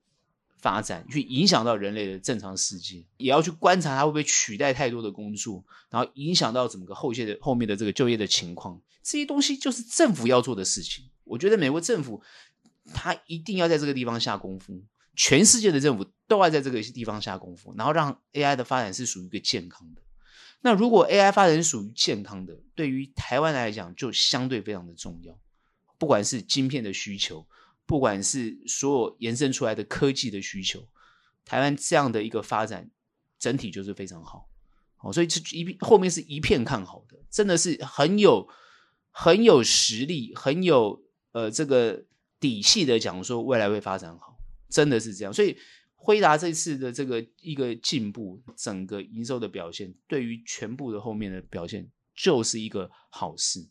[0.59, 8.81] 发展，去影响到人类的正常世界，也要去观察它会不会取代太多的工作，然后影响到整个后续的后面的这个就业的情况。
[9.03, 11.05] 这些东西就是政府要做的事情。
[11.25, 12.23] 我觉得美国政府
[12.95, 14.83] 他一定要在这个地方下功夫，
[15.15, 20.03] 全世界的政府都要在这个地方下功夫，然后让 AI 的发展是属于一个健康的。
[20.63, 25.37] 那如果 AI 发展属于健康的，对于台湾来讲就相对非常的重要，
[25.99, 27.47] 不管是晶片的需求。
[27.87, 30.89] 不管是所有延伸出来的科技的需求，
[31.45, 32.91] 台湾这样的一个发展
[33.39, 34.49] 整体就是非常好，
[34.99, 38.49] 哦，所以这一后面是一片看好的，真的是很有
[39.13, 42.05] 很有实力、很有呃这个
[42.41, 44.37] 底气的讲说未来会发展好，
[44.69, 45.33] 真的是这样。
[45.33, 45.57] 所以
[45.95, 53.69] 辉达这次的这个一个进步，整个营收的表现，对于全部的后面的表现就是一个好事。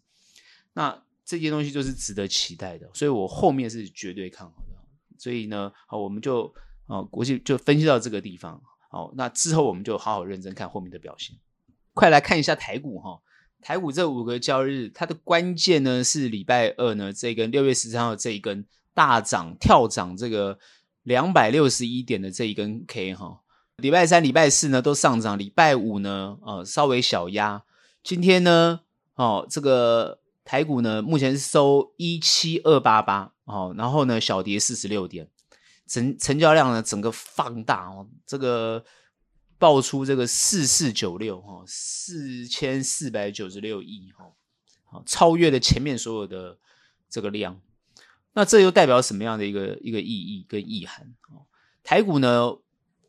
[0.72, 1.05] 那。
[1.26, 4.76] 这些东西就是值得期待的，所以我后面是绝对看好的。
[5.18, 6.54] 所以呢，好，我们就
[6.86, 8.62] 啊，国际就分析到这个地方。
[8.92, 11.36] 好，那之后我们就好好认真看后面的表现。
[11.96, 13.20] 快来看一下台股哈，
[13.60, 20.60] 台股这五个交易日，它的关键呢是礼拜二呢这根六月十三号这一根大涨跳涨这个
[21.02, 23.42] 两百六十一点的这一根 K 哈。
[23.78, 27.64] 礼拜三、礼拜四呢都上涨，礼拜五呢呃稍微小压。
[28.04, 28.82] 今天呢
[29.16, 30.20] 哦这个。
[30.46, 35.28] 台股呢，目前是收一七二八八哦，然后呢小跌四十六点，
[35.88, 38.86] 成成交量呢整个放大哦，这个
[39.58, 44.32] 爆出这个四四九六哈，四千四百九十六亿哈，
[44.84, 46.60] 好超越了前面所有的
[47.10, 47.60] 这个量，
[48.34, 51.16] 那这又代表什么样的一个一个意义跟意涵？
[51.84, 52.52] 台股呢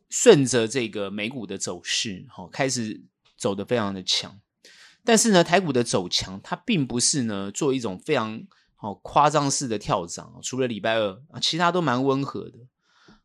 [0.09, 3.03] 顺着这个美股的走势，哈，开始
[3.37, 4.39] 走得非常的强。
[5.07, 8.43] 但是呢，台股的走强，它并不是呢做一种非常
[8.75, 12.57] 好夸张式的跳涨，除了礼拜二啊，其他都蛮温和的。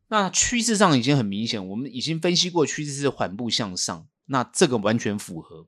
[0.07, 5.67] 那趋势上已经很明显，我们已经分析过趋势是缓步向上，那这个完全符合。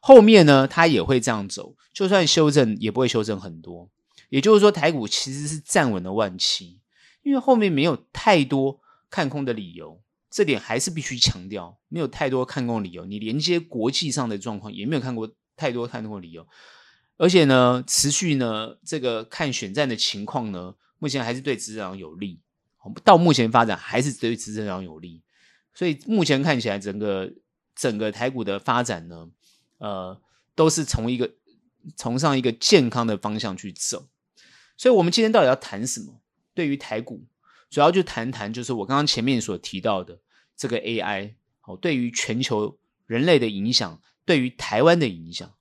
[0.00, 3.88] 后面呢，它也会这样走，就算修正也不会修正很多。
[4.30, 6.80] 也就是说，台股其实是站稳了万七，
[7.22, 10.00] 因为后面没有太多看空的理由。
[10.28, 13.04] 这点还是必须强调，没有太多看空理由。
[13.04, 15.30] 你连接国际上的状况，也没有看过。
[15.56, 16.46] 太多太多理由，
[17.16, 22.40] 而且呢，持续呢，这个看选战的情况呢，目前还是对执政党有利。
[23.02, 25.22] 到目前发展还是对执政党有利，
[25.72, 27.32] 所以目前看起来，整个
[27.74, 29.30] 整个台股的发展呢，
[29.78, 30.20] 呃，
[30.54, 31.32] 都是从一个
[31.96, 34.08] 从上一个健康的方向去走。
[34.76, 36.20] 所以，我们今天到底要谈什么？
[36.52, 37.24] 对于台股，
[37.70, 40.20] 主要就谈谈，就是我刚刚前面所提到的
[40.54, 43.98] 这个 AI，好，对于全球人类的影响。
[44.24, 45.52] 对于台湾的影响，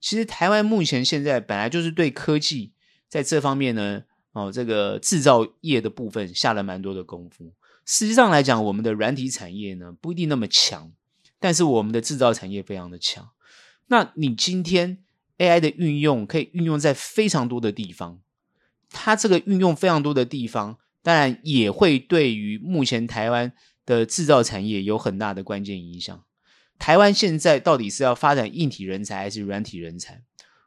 [0.00, 2.72] 其实台湾目前现在本来就是对科技
[3.08, 7.52] 在这方面呢，哦，这个制造业的部分下了蛮多的功夫。
[7.86, 10.92] 实际上来讲，我们的软体产业呢不一定那么强，
[11.38, 13.30] 但是我们的制造产业非常的强。
[13.88, 14.98] 那你今天
[15.38, 18.20] AI 的运用可以运用在非常多的地方，
[18.90, 23.52] 它这个运用非常多的地方，当然也会对于目前台湾
[23.84, 26.24] 的制造产业有很大的关键影响。
[26.80, 30.22] 台湾现在到底是要发展硬体人才还是软体人才？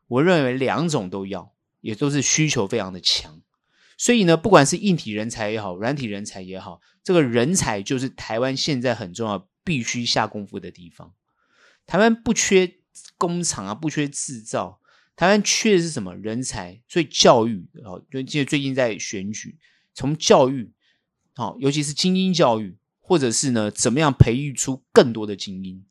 [0.07, 3.41] 我认为两种都要，也都是需求非常的强。
[3.97, 11.13] 所以呢，不管是硬体人才也好，软体人才也好，这个人才就是台湾现在很重要、必须下功夫的地方。
[11.87, 12.75] 台湾不缺
[13.17, 14.79] 工厂啊，不缺制造，
[15.15, 16.15] 台湾缺的是什么？
[16.15, 16.79] 人才。
[16.87, 19.57] 所以教育哦，就记得最近在选举，
[19.95, 20.71] 从教育，
[21.33, 25.83] 好，尤其是精英教育，或者是呢，怎么样培育出更多的精英？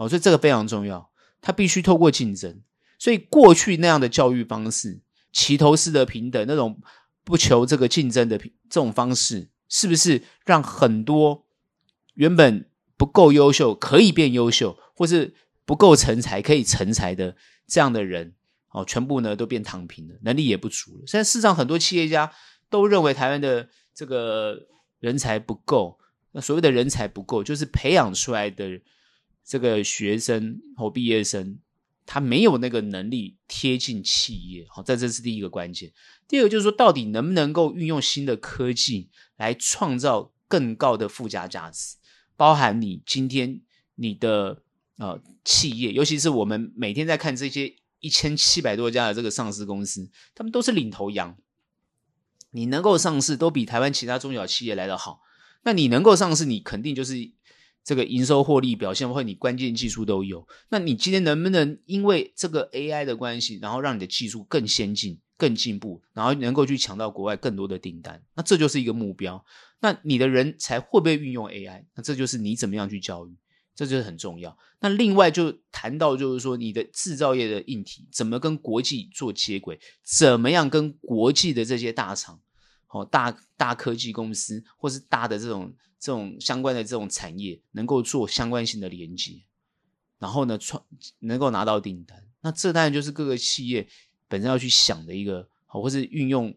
[0.00, 1.10] 哦，所以这个非常重要，
[1.40, 2.60] 它必须透过竞争。
[2.98, 5.00] 所以过去那样的教育方式，
[5.32, 6.80] 齐头式的平等那种。
[7.22, 11.46] 不求这个竞争的这种方式，是不是让很多
[12.14, 15.34] 原本不够优秀可以变优秀，或是
[15.64, 17.36] 不够成才可以成才的
[17.68, 18.34] 这样的人，
[18.70, 21.02] 哦，全部呢都变躺平了，能力也不足了。
[21.06, 22.32] 现在市场很多企业家
[22.68, 24.58] 都认为台湾的这个
[24.98, 25.98] 人才不够，
[26.32, 28.80] 那所谓的人才不够，就是培养出来的
[29.50, 31.58] 这个学生或毕业生。
[32.06, 35.92] 他没有那个能力贴近企业，好，这这是第一个关键。
[36.26, 41.96] 第二个就是说，到底能不能够运用新的科技来创造更高的附加价值，
[42.36, 43.60] 包含你今天
[43.94, 44.62] 你的
[44.96, 51.36] 呃企业，尤其是我们每天在看这些一千七百多家的这个上市公司，他们都是领头羊。
[52.50, 55.20] 你能够上市，都比台湾其他中小企业来得好。
[55.62, 57.30] 那你能够上市，你肯定就是。
[57.82, 68.22] 这个营收获利表现，或你关键技术都有，那你今天能不能因为这个 AI 的关系，然后让你的技术更先进、更进步，然后能够去抢到国外更多的订单？
[68.34, 69.44] 那这就是一个目标。
[69.80, 71.84] 那你的人才会不会运用 AI？
[71.94, 73.34] 那这就是你怎么样去教育，
[73.74, 74.56] 这就是很重要。
[74.80, 82.40] 那另外就谈到就是说，你的制造业的硬体怎么跟国际做接轨，怎么样跟国际的这些大厂。
[82.92, 89.42] 哦，大大科技公司或是大的这种这种相关的这种产业，能够做相关性的连接，
[90.18, 90.82] 然后呢，创
[91.18, 93.86] 能够拿到订单，那这当然就是各个企业
[94.26, 96.54] 本身要去想的一个，或是运用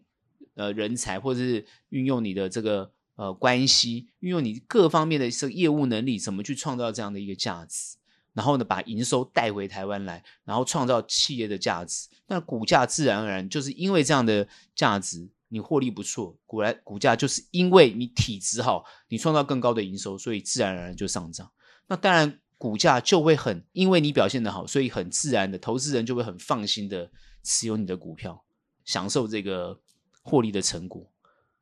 [0.54, 7.96] 呃人才，或者是运用你的这个呃关系，运用你各方面的这个业务能力，怎么去创造这样的一个价值，
[8.32, 15.28] 然后呢，把营收带回台湾来，然后创造企业的价值，那股价自然而然就是因为这样的价值。
[15.54, 21.48] 你获利不错，股来股价就是因为你体质好，你创造更高的营收，所以自然而然就上涨。
[21.86, 27.08] 那当然，股价就会很，因为你表现得好，所以很自然的，投资人就会很放心的
[27.44, 28.44] 持有你的股票，
[28.84, 29.80] 享受这个
[30.22, 31.08] 获利的成果。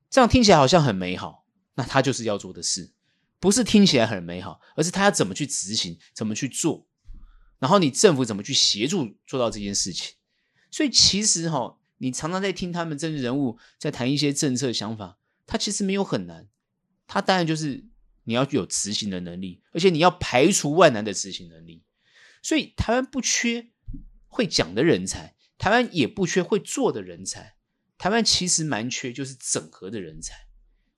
[0.09, 2.95] 这样听起来好像很美好，那他就是要做的事，
[3.39, 6.87] 不是听起来很美好，而是他要怎么去执行，怎么去做，
[7.59, 10.15] 然后你政府怎么去协助做到这件事情。
[10.71, 11.77] 所以其实哈。
[12.03, 16.49] 你常常在听他们政治人物在谈一些政策想法，他其实没有很难，
[17.07, 17.85] 他当然就是
[18.25, 21.85] 你要有执行的能力，而且你要排除万难的执行能力。
[22.43, 23.71] 所以台湾不缺
[24.27, 27.55] 会讲的人才，台湾也不缺会做的人才，
[27.97, 30.35] 台湾其实蛮缺就是整合的人才。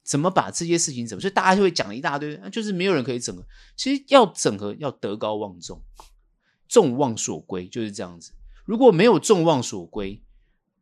[0.02, 1.20] 怎么把这些事情怎么？
[1.20, 3.46] 所以大家就会讲一大堆，就是没有人可以整合。
[3.76, 5.82] 其实要整合要德高望重，
[6.66, 8.32] 众望所归就是这样子。
[8.64, 10.22] 如果没有众望所归，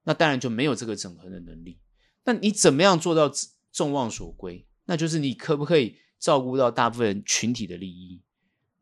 [0.05, 1.79] 那当然就没有这个整合的能力。
[2.25, 3.31] 那你怎么样做到
[3.73, 4.67] 众望所归？
[4.85, 8.21] 那就是你可不可以照顾到大部分群体的利益，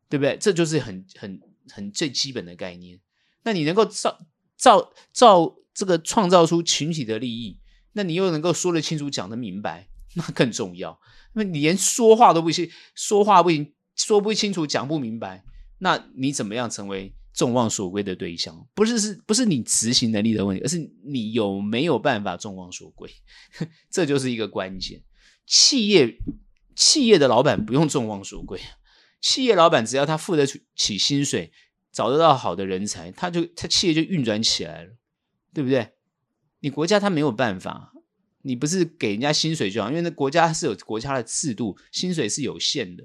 [0.09, 0.37] 对不对？
[0.37, 2.99] 这就是很很很最基本的概念。
[3.43, 4.17] 那你能够造
[4.55, 7.59] 造造这个创造出群体的利益，
[7.93, 10.99] 那你又能够说得清楚、讲得明白，那更重要。
[11.33, 15.43] 那你连说话都不行，说话不行，说不清楚、讲不明白，
[15.79, 17.15] 那你怎么样成为？
[17.41, 23.09] 众望所归的对象，不是是不是你执行能力的问题，而是你有没有办法众望所归，
[23.89, 25.01] 这就是一个关键。
[25.47, 26.19] 企业
[26.75, 28.61] 企业的老板不用众望所归，
[29.19, 31.51] 企业老板只要他付得起薪水，
[31.91, 34.91] 找得到好的人才，他就他企业就运转起来了，
[35.51, 35.93] 对不对？
[36.59, 37.91] 你国家他没有办法，
[38.43, 43.03] 你不是给人家薪水就好，因为那国家是有国家的制度，薪水是有限的，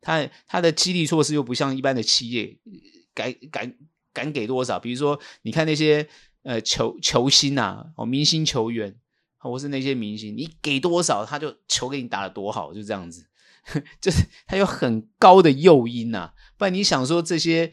[0.00, 2.56] 他他的激励措施又不像一般的企业。
[3.16, 3.74] 敢敢
[4.12, 4.78] 敢给多少？
[4.78, 6.06] 比如说，你看那些
[6.42, 8.94] 呃球球星呐、啊，哦，明星球员，
[9.38, 13.26] 或是那些明星，你给多少，他就球给你打的多好，就这样子，
[14.00, 17.72] 就是他有很高的诱因呐、不然你想说这些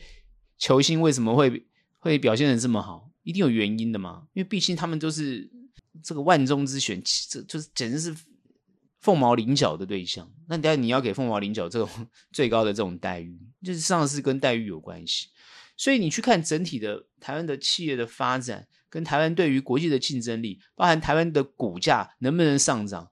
[0.58, 1.68] 球星为什么会
[2.00, 3.12] 会表现的这么好？
[3.24, 4.24] 一定有原因的嘛。
[4.34, 5.50] 因为毕竟他们都是
[6.02, 8.16] 这个万中之选，这就是简直是
[9.00, 10.30] 凤毛麟角的对象。
[10.48, 11.90] 那当然你要给凤毛麟角这种
[12.32, 15.28] 最高的这种待遇，就是上是跟待遇有关系。
[15.84, 23.12] 所以你去看整体的台湾的企业的发展，跟台湾对于国际的竞争力，包含台湾的股价能不能上涨。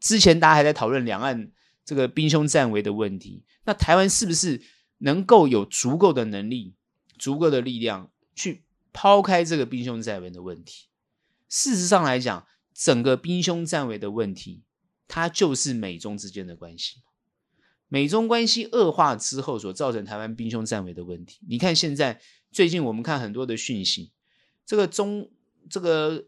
[0.00, 1.52] 之前大家还在讨论两岸
[1.84, 4.60] 这个兵凶战危的问题，那台湾是不是
[4.98, 6.74] 能够有足够的能力、
[7.20, 10.88] 足够的力量去抛开这个兵凶战危的问题？
[11.48, 14.64] 事实上来讲，整个兵凶战危的问题，
[15.06, 16.96] 它就是美中之间的关系。
[17.94, 24.10] 美中关系恶化之后所造成台湾兵凶战危的问题，你看现在最近我们看很多的讯息，
[24.66, 25.30] 这个中
[25.70, 26.24] 这个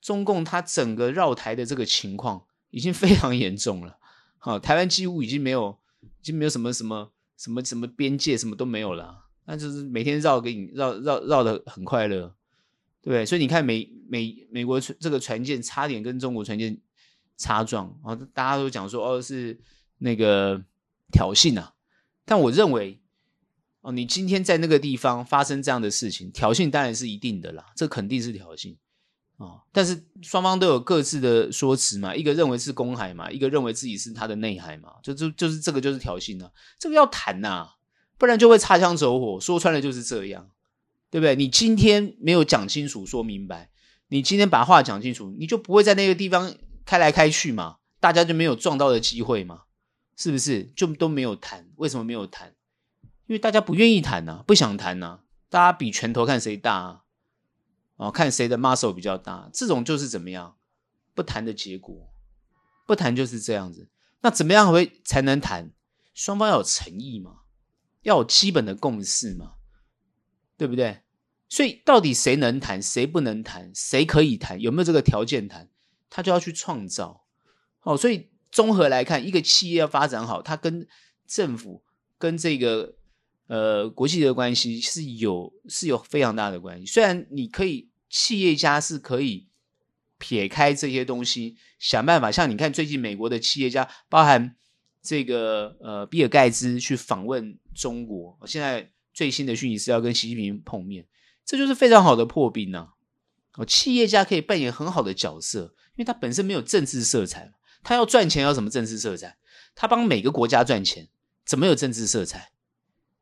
[0.00, 3.98] 中共它整个绕台的这个情况已经 非常严重了。
[4.38, 9.24] 好，台湾几乎已经没有，已经没有什么什么什么什么边界，什么都没有了。
[9.46, 12.32] 那就是每天绕给你绕绕绕的很快乐，
[13.02, 13.26] 对？
[13.26, 16.80] 所以你看美美美国这个船舰差点跟中国船舰
[17.36, 19.58] 擦撞，然后大家都讲说哦是
[19.98, 20.62] 那个。
[21.12, 21.74] 挑衅啊！
[22.24, 23.00] 但我认为，
[23.80, 28.76] 哦，你今天在那个地方发生这样的事情，挑衅当然是一定的啦，这肯定是挑衅
[29.38, 29.60] 啊、哦！
[29.72, 36.50] 但是双方都有各自的说辞嘛，一个认为是公海嘛，一个认为自己是他的内海嘛，就就就是这个就是挑衅啊！
[36.78, 37.68] 这个要谈呐、
[38.18, 39.40] 不然就会擦枪走火。
[39.40, 40.50] 说穿了就是这样，
[41.10, 41.36] 对不对？
[41.36, 43.70] 你今天没有讲清楚、说明白，
[44.08, 49.62] 你今天把话讲清楚，你就不会在那个地方开来开去嘛，大家就没有撞到的机会嘛。
[50.18, 51.70] 是不是就都没有谈？
[51.76, 52.56] 为什么没有谈？
[53.26, 55.24] 因为大家不愿意谈呐、啊，不想谈呐、啊。
[55.48, 57.04] 大家比拳头看谁大啊？
[57.94, 59.48] 哦，看谁的 muscle 比较大。
[59.52, 60.56] 这种就是怎么样？
[61.14, 62.12] 不谈的结果，
[62.84, 63.88] 不谈就是这样子。
[64.22, 65.72] 那怎么样会才能谈？
[66.12, 67.42] 双方要有诚意嘛，
[68.02, 69.52] 要有基本的共识嘛，
[70.56, 71.02] 对不对？
[71.48, 75.70] 所以到底谁能谈，谁不能谈，谁可以谈，有没有这个条件谈，
[76.10, 77.24] 他就要去创造。
[77.82, 78.30] 哦，所以。
[78.50, 80.86] 综合来看，一个企业要发展好，它跟
[81.26, 81.82] 政府、
[82.18, 82.94] 跟这个
[83.46, 86.86] 呃国际的关系是有是有非常大的关系。
[86.86, 89.48] 虽然你可以企业家是可以
[90.16, 92.32] 撇开这些东西，想办法。
[92.32, 94.56] 像你看，最近美国的企业家，包含
[95.02, 101.06] 这个呃比尔盖茨去访问中国，现在最新的讯息是要跟习近平碰面，
[101.44, 102.88] 这就是非常好的破冰呐、啊。
[103.56, 107.52] 哦，企业家可以扮演很好的角色，因为他本身没有政治色彩。
[107.82, 109.36] 他要赚钱，要什么政治色彩？
[109.74, 111.08] 他帮每个国家赚钱，
[111.46, 112.50] 怎么有政治色彩？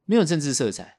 [0.05, 0.99] 没有政治色彩。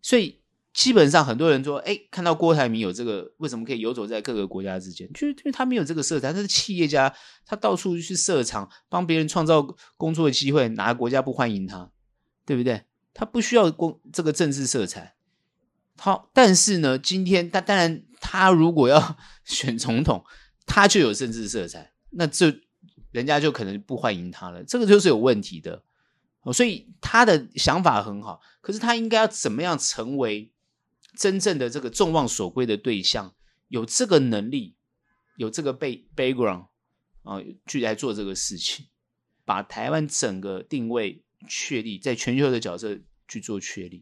[0.00, 0.40] 所以
[0.72, 5.06] 基本上很多人说，哎，看到郭台铭有这个，为什么可以游走在各个国家之间？
[5.12, 9.62] 就是因为他没有这个色彩，他是企业家，他到处去设厂，帮别人创造
[9.96, 11.90] 工作的机会，哪个国家不欢迎他？
[12.46, 12.84] 对不对？
[13.12, 15.16] 他不需要公这个政治色彩。
[15.98, 20.24] 好，但是呢，今天他当然，他如果要 选总统，
[20.64, 22.62] 他就有政治色彩，那这。
[23.10, 25.82] 人家就可能不欢迎他了，这个就是有问题的。
[26.52, 30.50] 所以他的想法很好，可是他应该要怎么样成为
[31.14, 33.34] 真正的这个众望所归的对象？
[33.68, 34.76] 有这个能力，
[35.36, 36.68] 有这个背 background
[37.22, 38.86] 啊，去来做这个事情，
[39.44, 43.96] 把台湾整个定位确立，在全球的角色去做确立。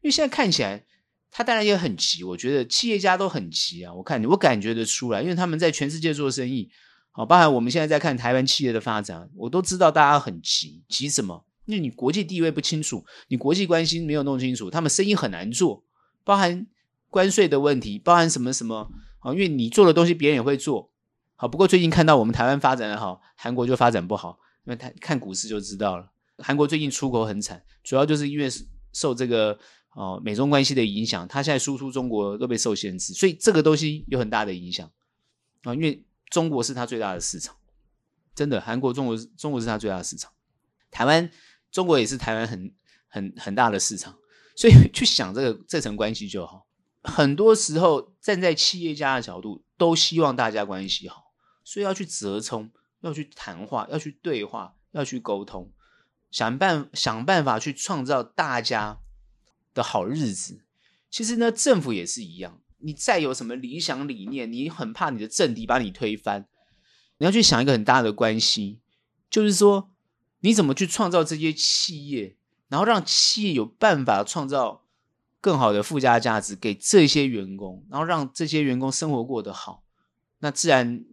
[0.00, 0.84] 因为现在看起来，
[1.30, 3.94] 他当然也很急，我觉得企业家都很急啊。
[3.94, 6.72] 我看我感觉得出来，因为他们在全世界做生意。
[7.16, 11.44] 好，包含我们现在在看台湾企业的发展，我都知道大家很急，急什么？
[11.64, 15.84] 因为你国际地位不清楚，你国际关系没有弄清楚，他们生意很难做。
[16.24, 16.66] 包含
[17.10, 18.90] 关税的问题，包含什么什么？
[19.20, 20.90] 啊，因为你做的东西别人也会做。
[21.36, 26.10] 好，不过最近看到我们台湾发展的好，韩国就发展不好，因为他看股市就知道了。
[26.38, 28.48] 韩国最近出口很惨，主要就是因为
[28.92, 29.56] 受这个
[29.94, 34.90] 哦美中关系的影响，它现在输出中国都被受限制，所以这个东西有很大的影响
[35.62, 36.04] 啊，因为。
[36.34, 37.54] 中国是他最大的市场，
[38.34, 38.60] 真的。
[38.60, 40.32] 韩国、中国、中国是他最大的市场。
[40.90, 41.30] 台湾、
[41.70, 42.74] 中国也是台湾很、
[43.06, 44.18] 很、很大的市场。
[44.56, 46.66] 所以去想这个这层关系就好。
[47.04, 55.70] 很多时候站在企业家的角度，都希望大家关系好，所以要去折冲，要去谈话，要去对话，要去沟通，
[56.32, 58.98] 想办想办法去创造大家
[59.72, 60.64] 的好日子。
[61.08, 62.60] 其实呢，政府也是一样。
[62.84, 66.46] 你再有什么理想理念，你很怕你的政敌把你推翻。
[67.16, 68.80] 你要去想一个很大的关系，
[69.30, 69.90] 就是说
[70.40, 72.36] 你怎么去创造这些企业，
[72.68, 74.84] 然后让企业有办法创造
[75.40, 79.84] 更好的附加价值给这些员工，然后让这些员工生活过得好，
[80.40, 81.04] 那自然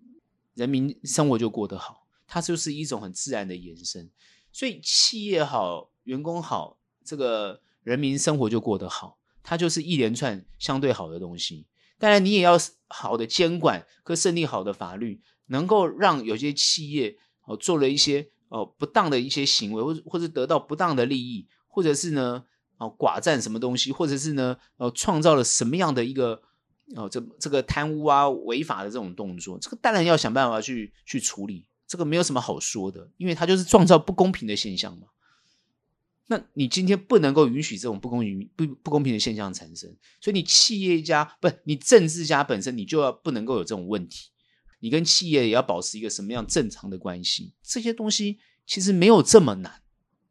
[0.54, 2.06] 人民生活就过得好。
[2.28, 4.10] 它就是一种很自然的延伸。
[4.52, 9.18] 所以企业好，员工好，这个人民生活就过得好。
[9.44, 11.66] 它就是一连串相对好的东西，
[11.98, 22.44] 当然你也要好的监管和设立好的法律，能够让有些企业哦做了一些哦不当的一些行为，或者或者得到不当的利益，或者是呢
[22.78, 26.42] 哦寡占什么东西，或者是呢哦创造了什么样的一个
[26.96, 35.08] 哦这这个贪污啊违法的这种动作，这个当然要想办法去去处理，这个没有什么好说的，因为它就是创造不公平的现象嘛。
[36.32, 44.30] 那你今天不能够允许这种不公平、不不公平的现象产生，所以你企业家不，你政治家本身你就要不能够有这种问题，
[44.80, 47.54] 你跟企业也要保持一个什么样正常的关系？
[47.62, 49.82] 这些东西其实没有这么难，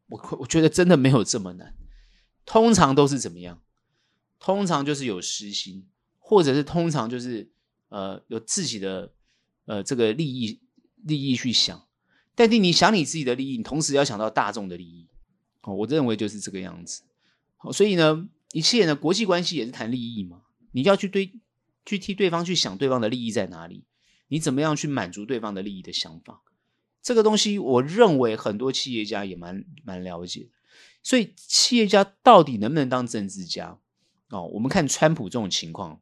[0.07, 1.75] 我我觉得真的没有这么难，
[2.45, 3.61] 通常都是怎么样？
[4.39, 5.87] 通常就是有私心，
[6.17, 7.51] 或者是通常就是
[7.89, 9.13] 呃有自己的
[9.65, 10.59] 呃这个利益
[11.03, 11.87] 利益去想，
[12.33, 15.07] 但是你想你自己的利益，你同时要想到大众的利益。
[15.61, 17.03] 哦，我认为就是这个样子。
[17.71, 20.41] 所以呢，一切呢，国际关系也是谈利益嘛。
[20.71, 21.31] 你要去对，
[21.85, 23.83] 去替对方去想对方的利益在哪里，
[24.29, 26.41] 你怎么样去满足对方的利益的想法，
[27.01, 30.49] 这个东西，我认为很多企业家也蛮蛮了解。
[31.03, 33.77] 所以，企业家到底能不能当政治家？
[34.29, 35.99] 哦，我们看川普这种情况，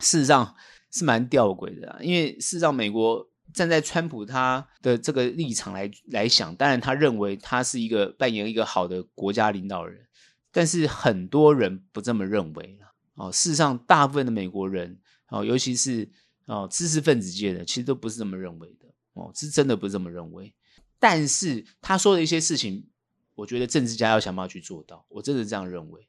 [0.00, 0.54] 事实上
[0.90, 3.28] 是蛮吊诡的，因为事实上美国。
[3.54, 10.06] 站在川普他的这个立场来来想，当然他认为他是一个扮演一个好的国家领导人，
[10.50, 12.78] 但是很多人不这么认为
[13.14, 14.98] 哦，事实上，大部分的美国人
[15.28, 16.10] 哦，尤其是
[16.46, 20.52] 哦知识分子界的，其实都不是这么认为的哦，是真的不是这么认为。
[20.98, 22.84] 但是他说的一些事情，
[23.36, 26.08] 我觉得政治家要想办法去做到，我真的这样认为。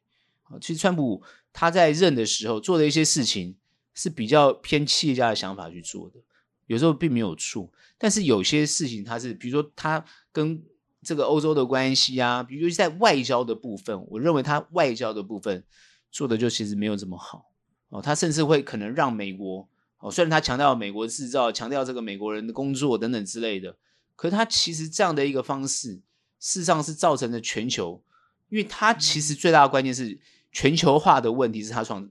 [0.61, 1.21] 其实川普
[1.51, 3.55] 他在任的时候做的一些事情，
[3.93, 6.19] 是比较偏企业家的想法去做的。
[6.67, 10.63] 有时候并没有错，但是有些事情它是，比如说他跟
[11.03, 15.63] 这个欧洲的关系啊，比如说在外交的部分，我认为他外交的部分
[16.11, 17.51] 做的就其实没有这么好
[17.89, 18.01] 哦。
[18.01, 23.77] 他甚至会可能让美国哦，虽然他强调美国制造，强调这个美国人的工作等等之类的，
[24.15, 25.93] 可是他其实这样的一个方式，
[26.39, 28.01] 事实上是造成了全球，
[28.49, 30.17] 因为他其实最大的关键是
[30.51, 32.09] 全球化的问题是他创，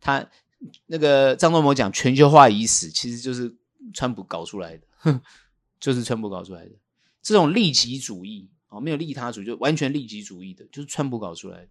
[0.00, 0.24] 他
[0.86, 3.52] 那个张忠谋讲全球化已死，其实就是。
[3.92, 5.20] 川普搞出来的，哼，
[5.80, 6.72] 就是川普搞出来的
[7.22, 11.68] 这种利己主义啊，没有利他主义，就完全利己主义的，就是川普搞出来的。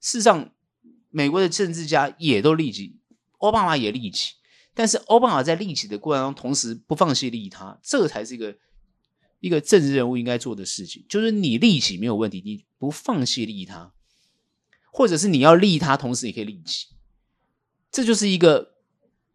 [0.00, 0.52] 事实上，
[1.10, 2.96] 美国的政治家也都利己，
[3.38, 4.34] 奥巴马也利己，
[4.74, 8.56] 但是奥巴马在利己的过程中，同时不放弃利他，这才是一个
[9.40, 11.04] 一个政治人物应该做的事情。
[11.08, 13.92] 就是你利己没有问题，你不放弃利他，
[14.92, 16.86] 或者是你要利他，同时也可以利己，
[17.90, 18.75] 这就是一个。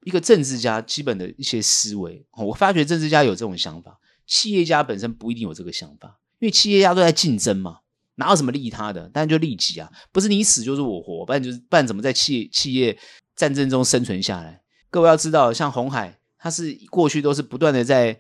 [0.04, 7.80] 一个政治家基本的一些思维，我发觉政治家有这种想法，企业家本身不一定有这个想法，因为企业家都在竞争嘛，
[8.16, 9.08] 哪有什么利他的？
[9.10, 12.98] 当然就利己啊，不是你死就是我活，不然就是不然怎么在企业企业
[13.36, 14.62] 战争中生存下来？
[14.90, 18.20] 各位要知道，像红海，它是过去都是不断的在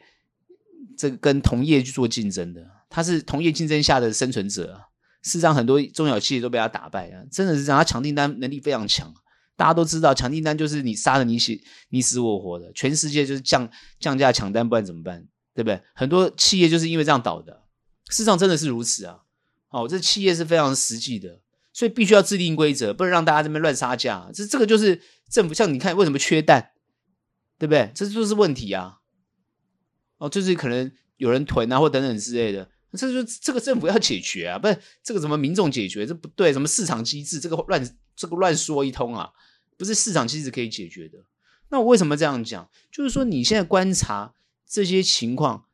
[0.97, 4.79] 这个跟同业去做竞争的，它是同业竞争下的生存者。
[5.23, 9.13] 事实上，很多中小企业都被他打败啊，真的是这样，他抢订单能力非常强。
[9.55, 11.51] 大家都知道，抢订单就是你杀的你死
[11.89, 15.27] 你死我活的，全世界就是降降价抢单，不然怎么办？
[15.53, 15.81] 对不对？
[15.93, 17.63] 很多企业就是因为这样倒的，
[18.09, 19.19] 事实上真的是如此啊！
[19.69, 21.41] 哦，这企业是非常实际的，
[21.73, 24.29] 所以必须要制定规则，不能让大家这边乱杀价。
[24.33, 26.71] 这这个就是政府，像你看为什么缺蛋，
[27.59, 27.91] 对不对？
[27.93, 28.99] 这就是问题啊！
[30.17, 36.05] 哦，就是可能有人囤啊，或等等之类的，这就这个政府要解决啊，不是这个怎么民众解决？
[36.05, 37.39] 这不对，什么市场机制？
[37.39, 37.83] 这个乱
[38.21, 39.31] 这个乱说一通啊！
[39.77, 41.25] 不是市场机制可以解决的。
[41.69, 42.69] 那我为什么这样讲？
[42.91, 44.35] 就是说，你现在观察
[44.67, 45.65] 这些情况，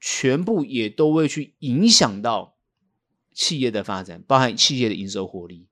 [0.00, 2.54] 全部也都会去影响到
[3.32, 5.66] 企业的发展，包含企业的营收获利。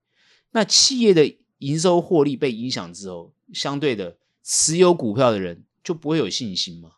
[0.51, 6.95] 那企业的营收获利被影响之后，相对的持有股票的人就不会有信心嘛？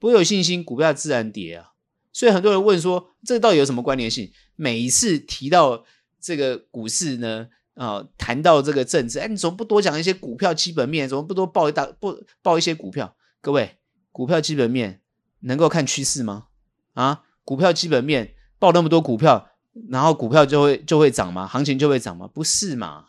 [0.00, 1.74] 不会有信心，股票自然跌啊。
[2.12, 4.32] 所以很多人问说，这到底有什么关联性？
[4.56, 5.84] 每一次提到
[6.20, 7.46] 这个股市呢？
[7.80, 11.08] 啊、谈到这个政治，哎，你怎么不多讲一些股票基本面？
[11.08, 13.16] 怎么不多报一大不报一些股票？
[13.40, 13.78] 各位，
[14.12, 15.00] 股票基本面
[15.40, 16.48] 能够看趋势吗？
[16.92, 19.52] 啊，股票基本面报那么多股票，
[19.88, 21.46] 然后股票就会就会涨吗？
[21.46, 22.28] 行情就会涨吗？
[22.28, 23.06] 不是嘛？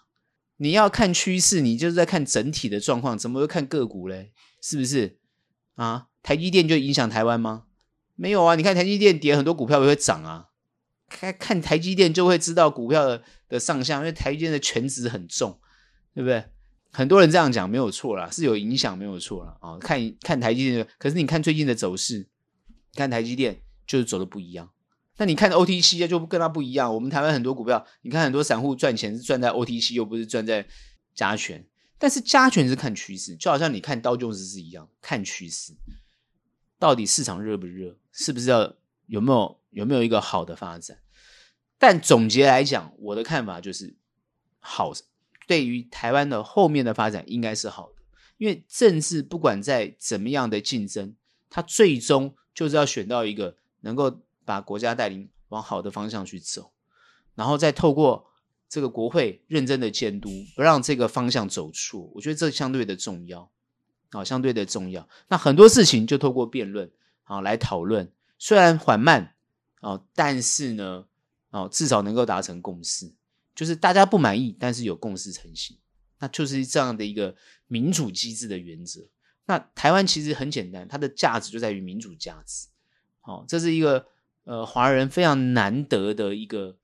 [0.55, 4.31] 你要看趋势，你就是在看整体的状况，怎么会看个股嘞？
[4.61, 5.17] 是不是？
[5.75, 7.63] 啊，台积电就影响台湾吗？
[8.15, 10.47] 没有啊，你看台积电跌，很多股票也会涨啊。
[11.09, 15.59] 看看台积电就会知道股票的的上下，因为台积电的权值很重，
[16.15, 16.43] 对不对？
[16.91, 19.57] 很多人这样讲没有错啦，是有影响没有错啦。
[19.59, 22.27] 啊、看看台积电，可是你看最近的走势，
[22.95, 24.71] 看台积电就是走的不一样。
[25.17, 26.93] 那你看 OTC 就跟它不一样。
[26.93, 30.65] 我们台湾很多股票，你看很多散户赚钱是赚在 OTC，又不是赚在
[31.13, 31.63] 加权。
[31.97, 35.73] 但是加权是看趋势，就好像你看刀琼斯是一样，看趋势，
[36.79, 38.73] 到底市场热不热，是不是要？
[39.07, 40.97] 有没有有没有一个好的发展？
[41.81, 43.95] 但总结来讲，我的看法就是
[44.59, 44.93] 好。
[45.47, 48.03] 对于台湾的后面的发展，应该是好的，
[48.37, 51.15] 因为政治不管在怎么样的竞争，
[51.49, 56.71] 它最终就是要选到一个能够把国家带领往好的方向去走，
[57.35, 58.27] 然后再透过
[58.69, 62.09] 这个国会认真的监督，不让这个方向走错。
[62.13, 63.51] 我觉得这相对的重要
[64.11, 65.09] 啊，相对的重要。
[65.27, 66.89] 那很多事情就透过辩论
[67.23, 69.35] 啊来讨论，虽然缓慢
[69.81, 71.07] 啊，但是呢，
[71.51, 73.13] 哦至少能够达成共识。
[73.53, 75.77] 就是大家不满意，但是有共识成型，
[76.19, 77.35] 那就是这样的一个
[77.67, 79.01] 民主机制的原则。
[79.45, 82.69] 那台湾其实很简单，它的价值就在于民主价值。
[83.19, 84.07] 好，这是一个
[84.45, 86.77] 呃华人非常难得的一个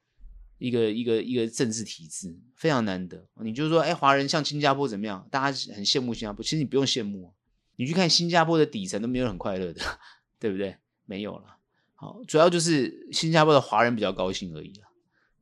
[0.57, 3.25] 一个一个一个政治体制，非常难得。
[3.41, 5.25] 你就说，哎，华人像新加坡怎么样？
[5.31, 7.33] 大家很羡慕新加坡，其实你不用羡慕，
[7.77, 9.81] 你去看新加坡的底层都没有很快乐的，
[10.37, 10.75] 对不对？
[11.05, 11.56] 没有了。
[11.99, 14.71] 好，主要就是新加坡的华人比较高兴而已。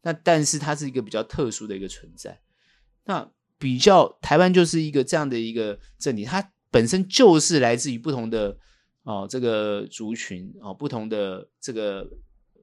[0.02, 2.40] 那但是它是一个比较特殊的一个存在，
[3.04, 8.58] 那比较台湾就是一个这样的一个政体，它本身就是来自于不同的
[9.04, 12.08] 哦这个族群哦不同的这个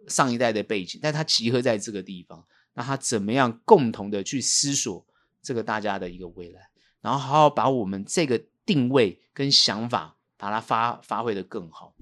[0.09, 2.43] 上一代的背景，但它集合在这个地方，
[2.75, 5.07] 那它怎么样共同的去思索
[5.43, 6.71] 这个大家的一个未来，
[7.03, 11.95] 然后好好把我们这个定位跟想法把它发发挥得更好，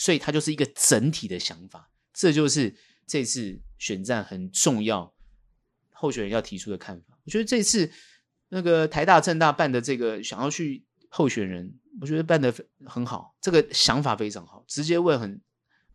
[0.00, 2.74] 所以它就是一个整体的想法，这就是。
[3.10, 5.12] 这次选战很重要，
[5.90, 7.18] 候选人要提出的看法。
[7.24, 7.90] 我觉得这次
[8.50, 12.54] 那个台大、政大办的这个想要去候选人，我觉得办得
[12.86, 15.40] 很好，这个想法非常好，直接问很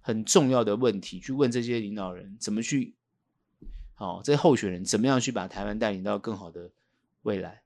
[0.01, 2.93] 很重要的问题，去问这些领导人怎么去，
[3.93, 6.69] 好，这些候选人怎么样去把台湾带领到更好的
[7.21, 7.63] 未来，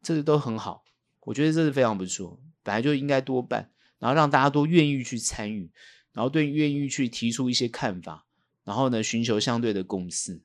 [0.00, 0.84] 这个都很好，
[1.22, 3.71] 我觉得这是非常不错，本来就应该多办，
[4.02, 5.70] 然后让大家都愿意去参与，
[6.12, 8.26] 然后对愿意去提出一些看法。
[8.64, 10.40] 然后呢，寻求相对的共识，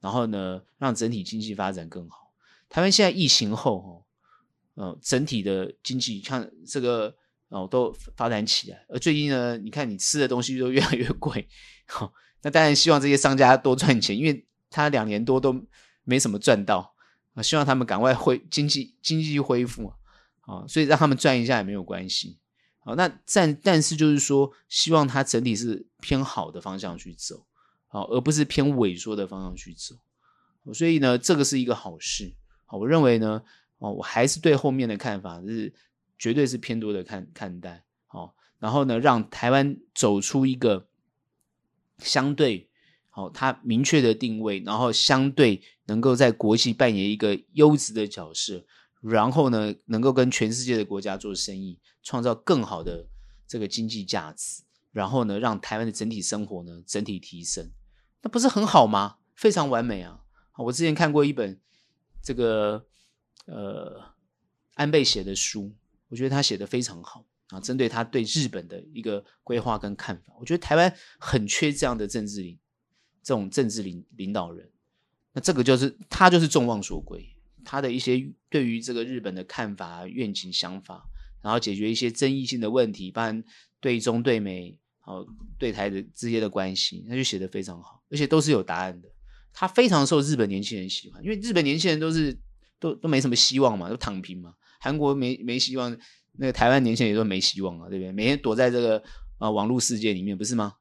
[0.00, 2.32] 然后呢，让整体经济发展更好。
[2.68, 4.04] 台湾现在疫情后，
[4.74, 7.16] 哦，呃，整体的经济看这个
[7.48, 8.84] 哦都发展起来。
[8.88, 11.48] 而最近呢，你看你吃的东西都越来越贵，
[11.86, 15.54] 好，那当然希望这些商家多赚钱，因为他两年多都
[16.04, 16.94] 没什么赚到
[17.34, 19.92] 啊，希望他们赶快恢经济经济恢复
[20.40, 22.38] 啊，所以让他们赚一下也没有关系。
[22.84, 27.46] 好，那但但是就是说，希望它整体是偏好的方向去走，
[27.88, 29.96] 好，而不是偏萎缩的方向去走。
[30.74, 32.34] 所以呢，这个是一个好事。
[32.66, 33.42] 好，我认为呢，
[33.78, 35.72] 哦，我还是对后面的看法是
[36.18, 37.84] 绝对是偏多的看看待。
[38.06, 40.86] 好，然后呢，让台湾走出一个
[41.98, 42.68] 相对
[43.08, 48.66] 好，它明确的定位，然后相对能够在国际扮演一个优质的角色。
[49.06, 53.06] 然后呢，能够跟全世界的国家做生意，创造更好的
[53.46, 57.70] 这个经济价值，然后呢，让台湾的整体生活呢整体提升，
[58.22, 59.18] 那不是很好吗？
[59.34, 60.22] 非常完美啊！
[60.56, 61.60] 我之前看过一本
[62.22, 62.86] 这个
[63.44, 64.14] 呃
[64.72, 65.70] 安倍写的书，
[66.08, 72.58] 我觉得他写的非常好啊，针对他对日本的一个规划跟看法，我觉得台湾很缺这样的政治领
[73.22, 74.70] 这种政治领领导人，
[75.32, 77.33] 那这个就是他就是众望所归。
[77.64, 81.02] 他的一些对于这个日本的看法、愿景、想法，
[81.42, 83.42] 然后解决一些争议性的问题，包含
[83.80, 85.24] 对中、对美、好
[85.58, 89.08] 对台的之间的关系，他就写得非常好，而且都是有答案的。
[89.52, 92.36] 他非常受日本年轻人喜欢，因为日本年轻人都是
[92.78, 94.54] 都都没什么希望嘛，都躺平嘛。
[94.80, 95.96] 韩国没没希望，
[96.32, 98.12] 那个台湾年轻人也都没希望啊，对不对？
[98.12, 99.02] 每天躲在这个
[99.38, 100.74] 啊网络世界里面，不是吗？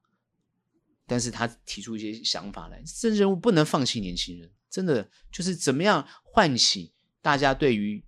[1.06, 4.50] 但是他提出一些想法来，政治人物不能放弃年轻人。
[4.74, 8.04] 真的就是怎么样唤起大家对于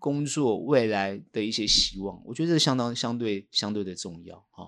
[0.00, 4.66] 工作未来的一些希望，我觉得这相当相对相对的重要啊。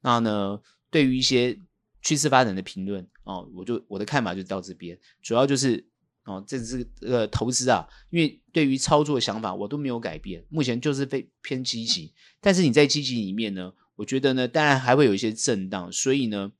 [0.00, 0.60] 那呢，
[0.90, 1.56] 对于一些
[2.02, 5.86] 趋势发展的评论啊，我就我的看法就到这边，主要就是
[6.24, 12.12] 哦，这是呃投资啊，因为对于操作想法我都没有改变，目前就是非偏积极。
[12.40, 16.50] 但是你在积极里面呢，我觉得呢，当然还会有一些震荡，所以呢，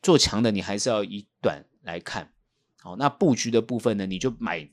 [0.00, 2.30] 做强的你还是要以短来看。
[2.84, 4.68] 好，那布局的部分呢，你就买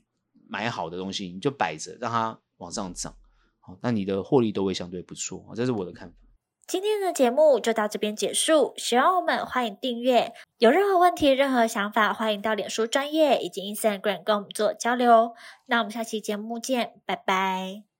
[0.46, 3.16] 买好的东西，你就摆着，让它往上涨。
[3.58, 5.42] 好，那你的获利都会相对不错。
[5.56, 6.14] 这是我的看法。
[6.66, 8.74] 今天的节目就到这边结束。
[8.76, 10.34] 喜欢我们，欢迎订阅。
[10.58, 15.34] 有任何问题、任何想法，欢迎到脸书专业以及 Instagram 跟我们做交流。
[15.66, 17.91] 那我们下期节目见，拜拜。